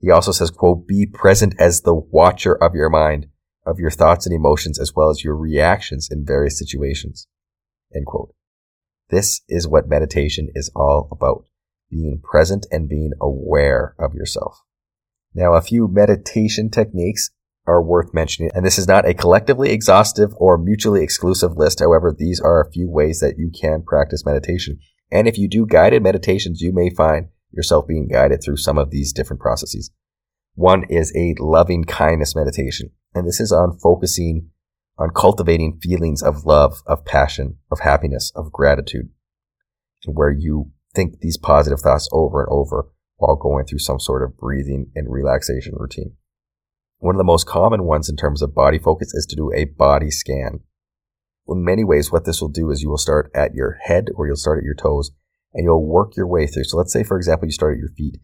He 0.00 0.10
also 0.10 0.32
says, 0.32 0.50
quote, 0.50 0.86
be 0.86 1.06
present 1.06 1.54
as 1.58 1.80
the 1.80 1.94
watcher 1.94 2.54
of 2.54 2.74
your 2.74 2.90
mind, 2.90 3.26
of 3.66 3.78
your 3.78 3.90
thoughts 3.90 4.26
and 4.26 4.34
emotions, 4.34 4.78
as 4.78 4.94
well 4.94 5.10
as 5.10 5.24
your 5.24 5.36
reactions 5.36 6.08
in 6.10 6.24
various 6.24 6.58
situations. 6.58 7.26
End 7.94 8.06
quote. 8.06 8.34
This 9.10 9.42
is 9.48 9.68
what 9.68 9.88
meditation 9.88 10.50
is 10.54 10.70
all 10.74 11.08
about. 11.10 11.46
Being 11.90 12.20
present 12.22 12.66
and 12.70 12.88
being 12.88 13.12
aware 13.20 13.94
of 13.98 14.14
yourself. 14.14 14.62
Now, 15.34 15.54
a 15.54 15.62
few 15.62 15.88
meditation 15.88 16.70
techniques 16.70 17.30
are 17.66 17.82
worth 17.82 18.14
mentioning, 18.14 18.50
and 18.54 18.64
this 18.64 18.78
is 18.78 18.86
not 18.86 19.08
a 19.08 19.14
collectively 19.14 19.70
exhaustive 19.70 20.32
or 20.36 20.58
mutually 20.58 21.02
exclusive 21.02 21.56
list. 21.56 21.80
However, 21.80 22.14
these 22.16 22.40
are 22.40 22.60
a 22.60 22.70
few 22.70 22.90
ways 22.90 23.20
that 23.20 23.38
you 23.38 23.50
can 23.50 23.82
practice 23.82 24.24
meditation. 24.24 24.78
And 25.10 25.26
if 25.26 25.38
you 25.38 25.48
do 25.48 25.66
guided 25.66 26.02
meditations, 26.02 26.60
you 26.60 26.72
may 26.72 26.90
find 26.90 27.28
yourself 27.50 27.86
being 27.86 28.08
guided 28.08 28.42
through 28.44 28.58
some 28.58 28.78
of 28.78 28.90
these 28.90 29.12
different 29.12 29.40
processes. 29.40 29.90
One 30.54 30.84
is 30.88 31.12
a 31.16 31.34
loving 31.40 31.84
kindness 31.84 32.36
meditation, 32.36 32.90
and 33.14 33.26
this 33.26 33.40
is 33.40 33.50
on 33.50 33.78
focusing 33.78 34.50
on 34.96 35.10
cultivating 35.10 35.80
feelings 35.82 36.22
of 36.22 36.44
love, 36.44 36.82
of 36.86 37.04
passion, 37.04 37.58
of 37.70 37.80
happiness, 37.80 38.30
of 38.36 38.52
gratitude, 38.52 39.08
where 40.06 40.30
you 40.30 40.70
think 40.94 41.20
these 41.20 41.36
positive 41.36 41.80
thoughts 41.80 42.08
over 42.12 42.42
and 42.42 42.48
over 42.52 42.88
while 43.16 43.36
going 43.36 43.66
through 43.66 43.78
some 43.78 44.00
sort 44.00 44.22
of 44.22 44.36
breathing 44.36 44.90
and 44.94 45.10
relaxation 45.10 45.74
routine. 45.76 46.14
One 46.98 47.14
of 47.14 47.18
the 47.18 47.24
most 47.24 47.46
common 47.46 47.84
ones 47.84 48.08
in 48.08 48.16
terms 48.16 48.42
of 48.42 48.54
body 48.54 48.78
focus 48.78 49.12
is 49.14 49.26
to 49.26 49.36
do 49.36 49.52
a 49.54 49.64
body 49.64 50.10
scan. 50.10 50.60
In 51.46 51.64
many 51.64 51.84
ways, 51.84 52.10
what 52.10 52.24
this 52.24 52.40
will 52.40 52.48
do 52.48 52.70
is 52.70 52.82
you 52.82 52.88
will 52.88 52.96
start 52.96 53.30
at 53.34 53.54
your 53.54 53.78
head 53.82 54.06
or 54.14 54.26
you'll 54.26 54.36
start 54.36 54.58
at 54.58 54.64
your 54.64 54.74
toes 54.74 55.10
and 55.52 55.64
you'll 55.64 55.86
work 55.86 56.16
your 56.16 56.26
way 56.26 56.46
through. 56.46 56.64
So 56.64 56.78
let's 56.78 56.92
say, 56.92 57.04
for 57.04 57.18
example, 57.18 57.46
you 57.46 57.52
start 57.52 57.74
at 57.74 57.80
your 57.80 57.90
feet. 57.90 58.16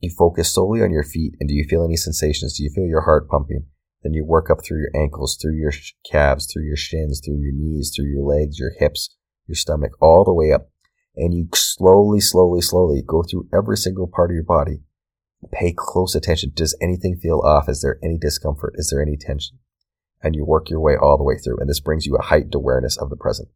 You 0.00 0.10
focus 0.10 0.52
solely 0.52 0.82
on 0.82 0.90
your 0.90 1.04
feet 1.04 1.34
and 1.38 1.48
do 1.48 1.54
you 1.54 1.64
feel 1.68 1.84
any 1.84 1.96
sensations? 1.96 2.56
Do 2.56 2.64
you 2.64 2.70
feel 2.74 2.86
your 2.86 3.02
heart 3.02 3.28
pumping? 3.28 3.66
Then 4.02 4.14
you 4.14 4.24
work 4.24 4.50
up 4.50 4.58
through 4.64 4.80
your 4.80 5.00
ankles, 5.00 5.38
through 5.40 5.56
your 5.56 5.72
calves, 6.10 6.52
through 6.52 6.64
your 6.64 6.76
shins, 6.76 7.20
through 7.24 7.38
your 7.38 7.52
knees, 7.54 7.92
through 7.94 8.10
your 8.10 8.24
legs, 8.24 8.58
your 8.58 8.72
hips, 8.78 9.16
your 9.46 9.54
stomach, 9.54 9.92
all 10.00 10.24
the 10.24 10.34
way 10.34 10.50
up. 10.52 10.71
And 11.14 11.34
you 11.34 11.48
slowly, 11.54 12.20
slowly, 12.20 12.60
slowly 12.60 13.02
go 13.06 13.22
through 13.22 13.48
every 13.52 13.76
single 13.76 14.06
part 14.06 14.30
of 14.30 14.34
your 14.34 14.44
body. 14.44 14.80
Pay 15.52 15.74
close 15.76 16.14
attention. 16.14 16.52
Does 16.54 16.76
anything 16.80 17.18
feel 17.20 17.40
off? 17.40 17.68
Is 17.68 17.82
there 17.82 17.98
any 18.02 18.16
discomfort? 18.16 18.74
Is 18.76 18.88
there 18.90 19.02
any 19.02 19.16
tension? 19.16 19.58
And 20.22 20.34
you 20.34 20.44
work 20.44 20.70
your 20.70 20.80
way 20.80 20.96
all 20.96 21.18
the 21.18 21.24
way 21.24 21.34
through. 21.36 21.58
And 21.58 21.68
this 21.68 21.80
brings 21.80 22.06
you 22.06 22.16
a 22.16 22.22
heightened 22.22 22.54
awareness 22.54 22.96
of 22.96 23.10
the 23.10 23.16
present. 23.16 23.48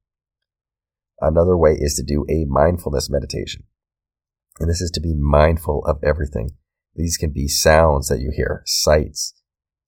Another 1.20 1.56
way 1.56 1.76
is 1.78 1.94
to 1.94 2.02
do 2.02 2.26
a 2.28 2.44
mindfulness 2.46 3.08
meditation. 3.08 3.62
And 4.58 4.68
this 4.68 4.80
is 4.80 4.90
to 4.92 5.00
be 5.00 5.14
mindful 5.14 5.84
of 5.86 5.98
everything. 6.02 6.50
These 6.94 7.16
can 7.16 7.30
be 7.30 7.46
sounds 7.46 8.08
that 8.08 8.20
you 8.20 8.32
hear, 8.34 8.62
sights, 8.66 9.34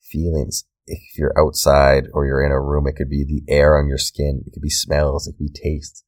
feelings. 0.02 0.64
If 0.86 1.18
you're 1.18 1.38
outside 1.38 2.04
or 2.14 2.24
you're 2.26 2.44
in 2.44 2.52
a 2.52 2.60
room, 2.60 2.86
it 2.86 2.96
could 2.96 3.10
be 3.10 3.24
the 3.24 3.50
air 3.52 3.78
on 3.78 3.88
your 3.88 3.98
skin. 3.98 4.42
It 4.46 4.52
could 4.52 4.62
be 4.62 4.70
smells. 4.70 5.26
It 5.26 5.32
could 5.32 5.52
be 5.52 5.52
tastes. 5.52 6.04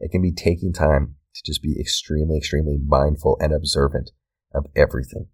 It 0.00 0.10
can 0.10 0.22
be 0.22 0.32
taking 0.32 0.72
time 0.72 1.16
to 1.34 1.42
just 1.44 1.62
be 1.62 1.78
extremely, 1.78 2.38
extremely 2.38 2.78
mindful 2.84 3.36
and 3.40 3.52
observant 3.52 4.10
of 4.54 4.66
everything. 4.74 5.28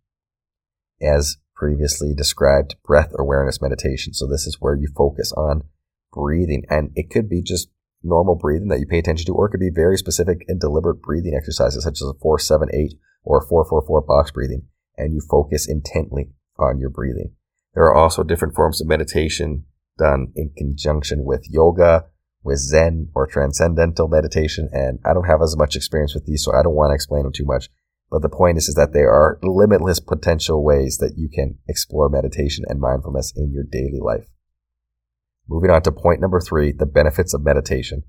As 1.00 1.38
previously 1.54 2.14
described, 2.14 2.76
breath 2.84 3.12
awareness 3.18 3.62
meditation. 3.62 4.12
So 4.12 4.26
this 4.26 4.46
is 4.46 4.60
where 4.60 4.74
you 4.74 4.88
focus 4.94 5.32
on 5.32 5.62
breathing 6.12 6.64
and 6.68 6.90
it 6.94 7.10
could 7.10 7.28
be 7.28 7.42
just 7.42 7.68
normal 8.02 8.36
breathing 8.36 8.68
that 8.68 8.78
you 8.78 8.86
pay 8.86 8.98
attention 8.98 9.26
to, 9.26 9.32
or 9.32 9.46
it 9.46 9.50
could 9.50 9.60
be 9.60 9.70
very 9.70 9.96
specific 9.96 10.44
and 10.48 10.60
deliberate 10.60 11.02
breathing 11.02 11.34
exercises 11.34 11.84
such 11.84 12.00
as 12.00 12.08
a 12.08 12.14
478 12.20 12.94
or 13.24 13.38
a 13.38 13.46
444 13.46 14.02
box 14.02 14.30
breathing, 14.30 14.62
and 14.96 15.12
you 15.12 15.20
focus 15.28 15.68
intently 15.68 16.30
on 16.58 16.78
your 16.78 16.90
breathing. 16.90 17.32
There 17.74 17.84
are 17.84 17.94
also 17.94 18.22
different 18.22 18.54
forms 18.54 18.80
of 18.80 18.86
meditation 18.86 19.64
done 19.98 20.32
in 20.34 20.52
conjunction 20.56 21.24
with 21.24 21.48
yoga, 21.50 22.06
with 22.42 22.58
Zen 22.58 23.08
or 23.14 23.26
transcendental 23.26 24.08
meditation, 24.08 24.68
and 24.72 24.98
I 25.04 25.12
don't 25.12 25.26
have 25.26 25.42
as 25.42 25.56
much 25.56 25.76
experience 25.76 26.14
with 26.14 26.26
these, 26.26 26.44
so 26.44 26.54
I 26.54 26.62
don't 26.62 26.74
want 26.74 26.90
to 26.90 26.94
explain 26.94 27.24
them 27.24 27.32
too 27.32 27.44
much. 27.44 27.68
But 28.10 28.22
the 28.22 28.28
point 28.28 28.56
is, 28.56 28.68
is 28.68 28.76
that 28.76 28.92
there 28.92 29.10
are 29.10 29.38
limitless 29.42 29.98
potential 29.98 30.62
ways 30.62 30.98
that 30.98 31.14
you 31.16 31.28
can 31.28 31.58
explore 31.68 32.08
meditation 32.08 32.64
and 32.68 32.80
mindfulness 32.80 33.32
in 33.36 33.52
your 33.52 33.64
daily 33.64 33.98
life. 34.00 34.28
Moving 35.48 35.70
on 35.70 35.82
to 35.82 35.92
point 35.92 36.20
number 36.20 36.40
three, 36.40 36.72
the 36.72 36.86
benefits 36.86 37.34
of 37.34 37.44
meditation. 37.44 38.02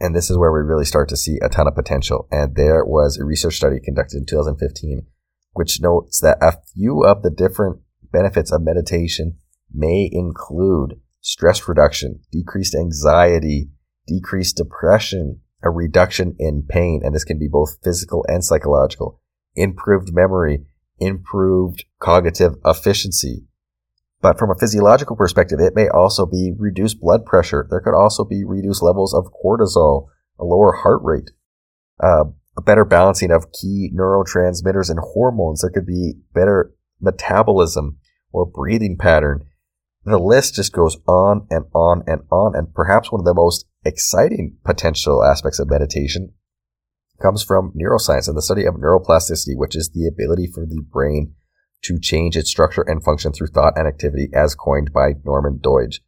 And 0.00 0.14
this 0.14 0.30
is 0.30 0.38
where 0.38 0.52
we 0.52 0.60
really 0.60 0.84
start 0.84 1.08
to 1.08 1.16
see 1.16 1.38
a 1.42 1.48
ton 1.48 1.66
of 1.66 1.74
potential. 1.74 2.28
And 2.30 2.54
there 2.54 2.84
was 2.84 3.18
a 3.18 3.24
research 3.24 3.56
study 3.56 3.80
conducted 3.84 4.18
in 4.18 4.26
2015, 4.26 5.06
which 5.52 5.80
notes 5.80 6.20
that 6.20 6.38
a 6.40 6.58
few 6.72 7.04
of 7.04 7.22
the 7.22 7.30
different 7.30 7.80
benefits 8.12 8.52
of 8.52 8.62
meditation 8.62 9.38
may 9.72 10.08
include 10.10 11.00
stress 11.20 11.68
reduction, 11.68 12.20
decreased 12.30 12.74
anxiety, 12.74 13.70
decreased 14.06 14.56
depression, 14.56 15.40
a 15.62 15.70
reduction 15.70 16.36
in 16.38 16.64
pain, 16.68 17.02
and 17.04 17.14
this 17.14 17.24
can 17.24 17.38
be 17.38 17.48
both 17.48 17.78
physical 17.82 18.24
and 18.28 18.44
psychological, 18.44 19.20
improved 19.54 20.12
memory, 20.12 20.64
improved 20.98 21.84
cognitive 22.00 22.54
efficiency, 22.64 23.48
but 24.20 24.38
from 24.38 24.50
a 24.50 24.56
physiological 24.56 25.16
perspective, 25.16 25.60
it 25.60 25.76
may 25.76 25.88
also 25.88 26.26
be 26.26 26.52
reduced 26.56 27.00
blood 27.00 27.24
pressure. 27.24 27.66
There 27.70 27.80
could 27.80 27.94
also 27.94 28.24
be 28.24 28.44
reduced 28.44 28.82
levels 28.82 29.14
of 29.14 29.32
cortisol, 29.32 30.08
a 30.38 30.44
lower 30.44 30.72
heart 30.72 31.00
rate, 31.02 31.30
uh, 32.02 32.24
a 32.56 32.62
better 32.62 32.84
balancing 32.84 33.30
of 33.30 33.52
key 33.52 33.90
neurotransmitters 33.94 34.90
and 34.90 34.98
hormones. 34.98 35.60
There 35.60 35.70
could 35.70 35.86
be 35.86 36.14
better 36.34 36.74
metabolism 37.00 37.98
or 38.32 38.44
breathing 38.44 38.96
pattern. 38.98 39.44
The 40.10 40.18
list 40.18 40.54
just 40.54 40.72
goes 40.72 40.96
on 41.06 41.46
and 41.50 41.66
on 41.74 42.02
and 42.06 42.22
on. 42.30 42.54
And 42.54 42.72
perhaps 42.72 43.12
one 43.12 43.20
of 43.20 43.26
the 43.26 43.34
most 43.34 43.66
exciting 43.84 44.56
potential 44.64 45.22
aspects 45.22 45.58
of 45.58 45.68
meditation 45.68 46.32
comes 47.20 47.42
from 47.42 47.72
neuroscience 47.72 48.28
and 48.28 48.36
the 48.36 48.42
study 48.42 48.64
of 48.64 48.74
neuroplasticity, 48.74 49.56
which 49.56 49.76
is 49.76 49.90
the 49.90 50.06
ability 50.06 50.46
for 50.46 50.64
the 50.64 50.82
brain 50.90 51.34
to 51.82 51.98
change 51.98 52.36
its 52.36 52.50
structure 52.50 52.82
and 52.82 53.04
function 53.04 53.32
through 53.32 53.48
thought 53.48 53.74
and 53.76 53.86
activity 53.86 54.28
as 54.32 54.54
coined 54.54 54.92
by 54.92 55.12
Norman 55.24 55.60
Doidge. 55.62 56.00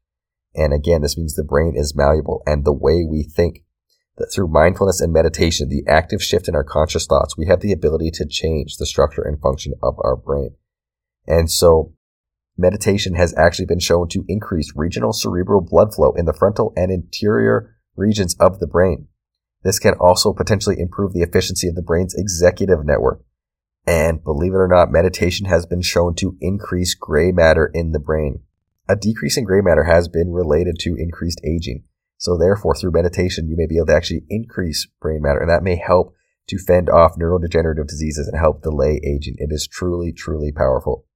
And 0.54 0.73
again, 0.73 1.02
this 1.02 1.16
means 1.16 1.35
the 1.35 1.45
brain 1.45 1.75
is 1.76 1.95
malleable 1.95 2.42
and 2.47 2.64
the 2.64 2.73
way 2.73 3.04
we 3.09 3.23
think 3.23 3.64
that 4.16 4.33
through 4.35 4.49
mindfulness 4.49 5.00
and 5.00 5.12
meditation, 5.12 5.69
the 5.69 5.85
active 5.87 6.23
shift 6.23 6.49
in 6.49 6.54
our 6.54 6.64
conscious 6.64 7.07
thoughts, 7.07 7.37
we 7.37 7.47
have 7.47 7.61
the 7.61 7.73
ability 7.73 8.11
to 8.14 8.26
change 8.26 8.76
the 8.76 8.87
structure 8.87 9.23
and 9.23 9.40
function 9.40 9.75
of 9.83 9.95
our 10.02 10.16
brain. 10.16 10.50
And 11.26 11.50
so 11.50 11.95
meditation 12.57 13.14
has 13.14 13.35
actually 13.37 13.66
been 13.66 13.80
shown 13.80 14.09
to 14.09 14.25
increase 14.28 14.73
regional 14.76 15.12
cerebral 15.12 15.61
blood 15.61 15.95
flow 15.95 16.12
in 16.12 16.26
the 16.26 16.33
frontal 16.33 16.73
and 16.76 16.90
interior 16.90 17.76
regions 17.97 18.37
of 18.38 18.59
the 18.59 18.66
brain. 18.66 19.09
This 19.62 19.78
can 19.78 19.95
also 19.95 20.33
potentially 20.33 20.78
improve 20.78 21.12
the 21.12 21.23
efficiency 21.23 21.69
of 21.69 21.75
the 21.75 21.83
brain's 21.83 22.14
executive 22.14 22.85
network, 22.85 23.23
and 23.87 24.23
believe 24.23 24.52
it 24.52 24.57
or 24.57 24.69
not, 24.69 24.92
meditation 24.92 25.47
has 25.47 25.66
been 25.66 25.83
shown 25.83 26.14
to 26.16 26.37
increase 26.40 26.95
gray 26.95 27.33
matter 27.33 27.71
in 27.73 27.92
the 27.92 27.99
brain. 27.99 28.42
A 28.88 28.97
decrease 28.97 29.37
in 29.37 29.45
gray 29.45 29.61
matter 29.61 29.85
has 29.85 30.09
been 30.09 30.33
related 30.33 30.78
to 30.80 30.97
increased 30.97 31.40
aging. 31.45 31.85
So 32.16 32.37
therefore, 32.37 32.75
through 32.75 32.92
meditation, 32.92 33.49
you 33.49 33.57
may 33.57 33.66
be 33.66 33.76
able 33.76 33.87
to 33.87 33.95
actually 33.95 34.25
increase 34.28 34.87
brain 35.00 35.23
matter, 35.23 35.40
and 35.40 35.50
that 35.50 35.62
may 35.62 35.76
help 35.76 36.14
to 36.49 36.59
fend 36.59 36.90
off 36.90 37.16
neurodegenerative 37.16 37.87
diseases 37.87 38.28
and 38.28 38.38
help 38.38 38.62
delay 38.62 39.00
aging. 39.04 39.37
It 39.38 39.50
is 39.52 39.66
truly, 39.66 40.12
truly 40.12 40.52
powerful. 40.52 41.07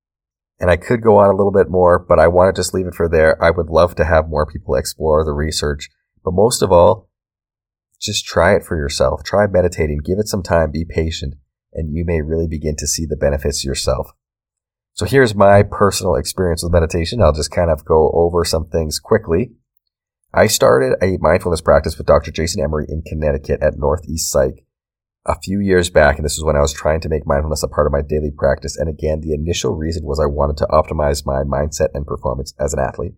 And 0.61 0.71
I 0.71 0.77
could 0.77 1.03
go 1.03 1.19
on 1.19 1.29
a 1.29 1.37
little 1.37 1.53
bit 1.53 1.69
more, 1.69 1.99
but 1.99 2.19
I 2.19 2.29
want 2.29 2.55
to 2.55 2.59
just 2.59 2.73
leave 2.73 2.87
it 2.87 2.95
for 2.95 3.09
there. 3.09 3.43
I 3.43 3.51
would 3.51 3.69
love 3.69 3.95
to 3.97 4.05
have 4.05 4.29
more 4.29 4.47
people 4.47 4.77
explore 4.77 5.25
the 5.25 5.33
research, 5.33 5.91
but 6.25 6.33
most 6.33 6.63
of 6.63 6.71
all, 6.71 7.09
just 8.01 8.25
try 8.25 8.55
it 8.55 8.65
for 8.65 8.77
yourself. 8.77 9.25
Try 9.25 9.47
meditating. 9.47 10.01
Give 10.05 10.19
it 10.19 10.29
some 10.29 10.43
time. 10.43 10.71
Be 10.71 10.85
patient 10.85 11.35
and 11.75 11.93
you 11.93 12.05
may 12.07 12.23
really 12.23 12.47
begin 12.47 12.77
to 12.77 12.87
see 12.87 13.05
the 13.05 13.17
benefits 13.17 13.65
yourself. 13.65 14.13
So 14.95 15.05
here's 15.05 15.35
my 15.35 15.65
personal 15.65 16.15
experience 16.15 16.63
with 16.63 16.73
meditation. 16.73 17.21
I'll 17.21 17.33
just 17.33 17.51
kind 17.51 17.71
of 17.71 17.85
go 17.85 18.13
over 18.15 18.45
some 18.45 18.69
things 18.69 19.01
quickly. 19.01 19.51
I 20.33 20.47
started 20.47 20.97
a 21.03 21.19
mindfulness 21.21 21.61
practice 21.61 21.99
with 21.99 22.07
Dr. 22.07 22.31
Jason 22.31 22.63
Emery 22.63 22.87
in 22.89 23.03
Connecticut 23.03 23.61
at 23.61 23.77
Northeast 23.77 24.31
Psych 24.31 24.65
a 25.27 25.41
few 25.41 25.59
years 25.59 25.89
back, 25.89 26.17
and 26.17 26.25
this 26.25 26.37
is 26.37 26.45
when 26.45 26.57
I 26.57 26.61
was 26.61 26.73
trying 26.73 27.01
to 27.01 27.09
make 27.09 27.27
mindfulness 27.27 27.63
a 27.63 27.69
part 27.69 27.87
of 27.87 27.93
my 27.93 28.03
daily 28.03 28.31
practice. 28.31 28.77
And 28.77 28.89
again, 28.89 29.21
the 29.21 29.33
initial 29.33 29.75
reason 29.75 30.05
was 30.05 30.21
I 30.21 30.27
wanted 30.27 30.59
to 30.59 30.67
optimize 30.67 31.25
my 31.25 31.43
mindset 31.45 31.89
and 31.95 32.07
performance 32.07 32.53
as 32.61 32.75
an 32.75 32.81
athlete. 32.81 33.15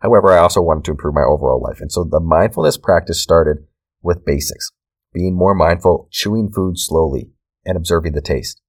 However, 0.00 0.32
I 0.32 0.38
also 0.38 0.60
wanted 0.60 0.84
to 0.84 0.90
improve 0.90 1.14
my 1.14 1.22
overall 1.22 1.62
life. 1.62 1.80
And 1.80 1.92
so 1.92 2.04
the 2.04 2.20
mindfulness 2.20 2.76
practice 2.76 3.20
started 3.20 3.58
with 4.02 4.24
basics. 4.24 4.70
Being 5.12 5.36
more 5.36 5.54
mindful, 5.54 6.08
chewing 6.10 6.50
food 6.50 6.76
slowly, 6.76 7.30
and 7.64 7.76
observing 7.76 8.14
the 8.14 8.20
taste, 8.20 8.60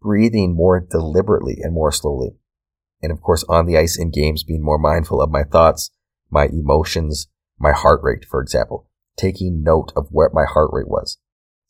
breathing 0.00 0.54
more 0.54 0.80
deliberately 0.80 1.58
and 1.60 1.74
more 1.74 1.90
slowly, 1.90 2.36
And 3.02 3.10
of 3.10 3.20
course, 3.20 3.44
on 3.48 3.66
the 3.66 3.76
ice 3.76 3.98
in 3.98 4.10
games, 4.10 4.44
being 4.44 4.62
more 4.62 4.78
mindful 4.78 5.20
of 5.20 5.30
my 5.30 5.42
thoughts, 5.42 5.90
my 6.30 6.46
emotions, 6.46 7.26
my 7.58 7.72
heart 7.72 8.00
rate, 8.02 8.24
for 8.24 8.40
example, 8.40 8.88
taking 9.16 9.62
note 9.62 9.92
of 9.96 10.06
what 10.10 10.32
my 10.32 10.44
heart 10.48 10.70
rate 10.72 10.88
was. 10.88 11.18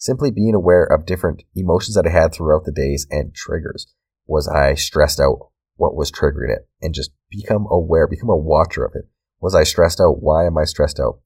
Simply 0.03 0.33
being 0.33 0.53
aware 0.53 0.83
of 0.83 1.07
different 1.07 1.45
emotions 1.55 1.95
that 1.95 2.09
I 2.09 2.11
had 2.11 2.35
throughout 2.35 2.65
the 2.65 2.73
days 2.73 3.07
and 3.09 3.33
triggers. 3.33 3.87
Was 4.27 4.49
I 4.49 4.75
stressed 4.75 5.21
out? 5.21 5.51
What 5.77 5.95
was 5.95 6.11
triggering 6.11 6.53
it? 6.53 6.69
And 6.81 6.93
just 6.93 7.13
become 7.31 7.69
aware, 7.71 8.09
become 8.09 8.29
a 8.29 8.37
watcher 8.37 8.85
of 8.85 8.97
it. 8.97 9.05
Was 9.41 9.55
I 9.55 9.63
stressed 9.63 10.01
out? 10.01 10.21
Why 10.21 10.45
am 10.45 10.59
I 10.59 10.65
stressed 10.65 10.99
out? 10.99 11.21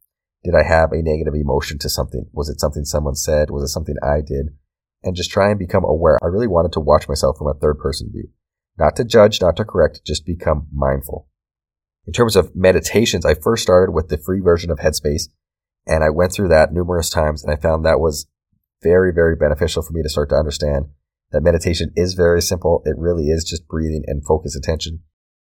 Did 0.45 0.54
I 0.54 0.62
have 0.62 0.92
a 0.92 1.00
negative 1.00 1.33
emotion 1.33 1.78
to 1.78 1.88
something? 1.88 2.26
Was 2.35 2.50
it 2.50 2.61
something 2.61 2.85
someone 2.85 3.14
said? 3.14 3.49
Was 3.49 3.62
it 3.62 3.73
something 3.73 3.95
I 4.02 4.16
did? 4.21 4.49
And 5.02 5.16
just 5.16 5.30
try 5.30 5.49
and 5.49 5.59
become 5.59 5.85
aware. 5.85 6.18
I 6.23 6.26
really 6.26 6.47
wanted 6.47 6.73
to 6.73 6.80
watch 6.80 7.09
myself 7.09 7.38
from 7.38 7.47
a 7.47 7.54
third 7.54 7.78
person 7.78 8.11
view. 8.12 8.28
Not 8.76 8.95
to 8.97 9.06
judge, 9.06 9.40
not 9.40 9.56
to 9.56 9.64
correct, 9.64 10.02
just 10.04 10.26
become 10.26 10.66
mindful. 10.71 11.28
In 12.06 12.12
terms 12.12 12.37
of 12.37 12.54
meditations, 12.54 13.25
I 13.25 13.37
first 13.37 13.62
started 13.62 13.92
with 13.92 14.11
the 14.11 14.18
free 14.18 14.40
version 14.40 14.71
of 14.71 14.80
Headspace 14.80 15.30
and 15.87 16.04
I 16.04 16.11
went 16.11 16.35
through 16.35 16.49
that 16.49 16.75
numerous 16.75 17.09
times 17.09 17.42
and 17.42 17.50
I 17.50 17.56
found 17.56 17.87
that 17.87 18.00
was 18.00 18.26
very, 18.87 19.12
very 19.12 19.35
beneficial 19.35 19.83
for 19.83 19.93
me 19.93 20.02
to 20.02 20.09
start 20.09 20.28
to 20.28 20.37
understand 20.37 20.87
that 21.33 21.43
meditation 21.43 21.90
is 21.97 22.14
very 22.14 22.40
simple. 22.40 22.83
It 22.85 22.97
really 22.97 23.25
is 23.25 23.43
just 23.43 23.66
breathing 23.66 24.05
and 24.07 24.25
focus 24.25 24.55
attention. 24.55 25.00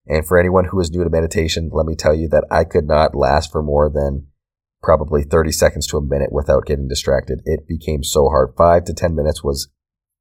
And 0.06 0.28
for 0.28 0.38
anyone 0.38 0.66
who 0.66 0.80
is 0.82 0.92
new 0.92 1.04
to 1.04 1.10
meditation, 1.10 1.70
let 1.72 1.86
me 1.86 1.96
tell 1.96 2.14
you 2.14 2.28
that 2.30 2.46
I 2.52 2.66
could 2.66 2.86
not 2.86 3.16
last 3.16 3.52
for 3.52 3.64
more 3.64 3.90
than 3.90 4.28
probably 4.84 5.24
30 5.24 5.52
seconds 5.52 5.88
to 5.88 5.98
a 5.98 6.02
minute 6.02 6.32
without 6.32 6.66
getting 6.66 6.90
distracted. 6.90 7.42
It 7.46 7.68
became 7.68 8.04
so 8.04 8.28
hard. 8.30 8.54
Five 8.58 8.84
to 8.86 8.94
10 8.94 9.16
minutes 9.16 9.44
was 9.44 9.70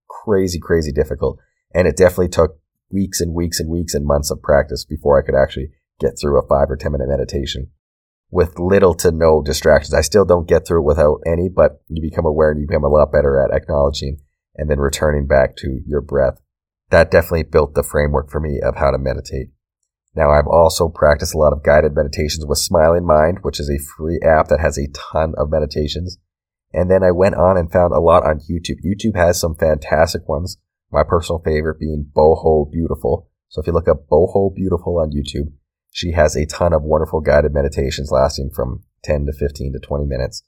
crazy, 0.09 0.61
crazy 0.61 0.93
difficult. 0.93 1.39
And 1.75 1.89
it 1.89 1.97
definitely 1.97 2.29
took 2.29 2.61
weeks 2.93 3.21
and 3.21 3.35
weeks 3.35 3.59
and 3.59 3.71
weeks 3.71 3.95
and 3.95 4.07
months 4.07 4.31
of 4.31 4.43
practice 4.43 4.85
before 4.85 5.19
I 5.19 5.25
could 5.25 5.35
actually 5.35 5.71
get 5.99 6.13
through 6.21 6.39
a 6.39 6.47
five 6.47 6.71
or 6.71 6.77
10 6.77 6.93
minute 6.93 7.09
meditation 7.09 7.71
with 8.31 8.59
little 8.59 8.95
to 8.95 9.11
no 9.11 9.43
distractions. 9.43 9.95
I 9.95 10.03
still 10.03 10.25
don't 10.25 10.49
get 10.49 10.67
through 10.67 10.83
it 10.83 10.87
without 10.87 11.21
any, 11.27 11.49
but 11.49 11.83
you 11.89 12.01
become 12.01 12.27
aware 12.27 12.51
and 12.51 12.61
you 12.61 12.67
become 12.67 12.85
a 12.85 12.89
lot 12.89 13.13
better 13.13 13.43
at 13.43 13.55
acknowledging 13.55 14.19
and 14.55 14.71
then 14.71 14.79
returning 14.79 15.27
back 15.27 15.57
to 15.57 15.81
your 15.87 16.01
breath. 16.01 16.41
That 16.91 17.11
definitely 17.11 17.45
built 17.45 17.75
the 17.75 17.83
framework 17.83 18.31
for 18.31 18.41
me 18.41 18.61
of 18.61 18.77
how 18.77 18.91
to 18.91 18.99
meditate. 18.99 19.49
Now 20.15 20.31
I've 20.31 20.47
also 20.47 20.89
practiced 20.89 21.35
a 21.35 21.39
lot 21.39 21.53
of 21.53 21.63
guided 21.63 21.95
meditations 21.95 22.45
with 22.47 22.59
Smiling 22.59 23.07
Mind, 23.07 23.39
which 23.43 23.61
is 23.61 23.71
a 23.71 23.79
free 23.97 24.21
app 24.25 24.49
that 24.49 24.61
has 24.61 24.77
a 24.77 24.89
ton 24.93 25.35
of 25.37 25.51
meditations. 25.51 26.19
And 26.73 26.91
then 26.91 27.03
I 27.03 27.11
went 27.11 27.37
on 27.37 27.57
and 27.57 27.71
found 27.71 27.93
a 27.93 28.01
lot 28.01 28.25
on 28.25 28.41
YouTube. 28.41 28.79
YouTube 28.85 29.17
has 29.17 29.41
some 29.41 29.55
fantastic 29.55 30.29
ones. 30.29 30.57
My 30.91 31.03
personal 31.05 31.43
favorite 31.45 31.79
being 31.79 32.11
Boho 32.15 32.71
Beautiful. 32.71 33.29
So 33.49 33.61
if 33.61 33.67
you 33.67 33.73
look 33.73 33.89
up 33.89 34.09
Boho 34.09 34.55
Beautiful 34.55 34.99
on 34.99 35.11
YouTube, 35.11 35.53
she 35.91 36.13
has 36.13 36.37
a 36.37 36.47
ton 36.47 36.73
of 36.73 36.83
wonderful 36.83 37.21
guided 37.21 37.53
meditations 37.53 38.11
lasting 38.11 38.51
from 38.55 38.85
10 39.05 39.27
to 39.27 39.33
15 39.33 39.73
to 39.73 39.79
20 39.81 40.05
minutes. 40.07 40.43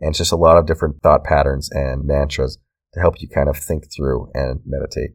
And 0.00 0.14
just 0.14 0.32
a 0.32 0.36
lot 0.36 0.56
of 0.56 0.66
different 0.66 1.02
thought 1.02 1.24
patterns 1.24 1.68
and 1.70 2.04
mantras 2.04 2.58
to 2.94 3.00
help 3.00 3.20
you 3.20 3.28
kind 3.28 3.48
of 3.48 3.56
think 3.56 3.84
through 3.94 4.30
and 4.34 4.60
meditate. 4.64 5.10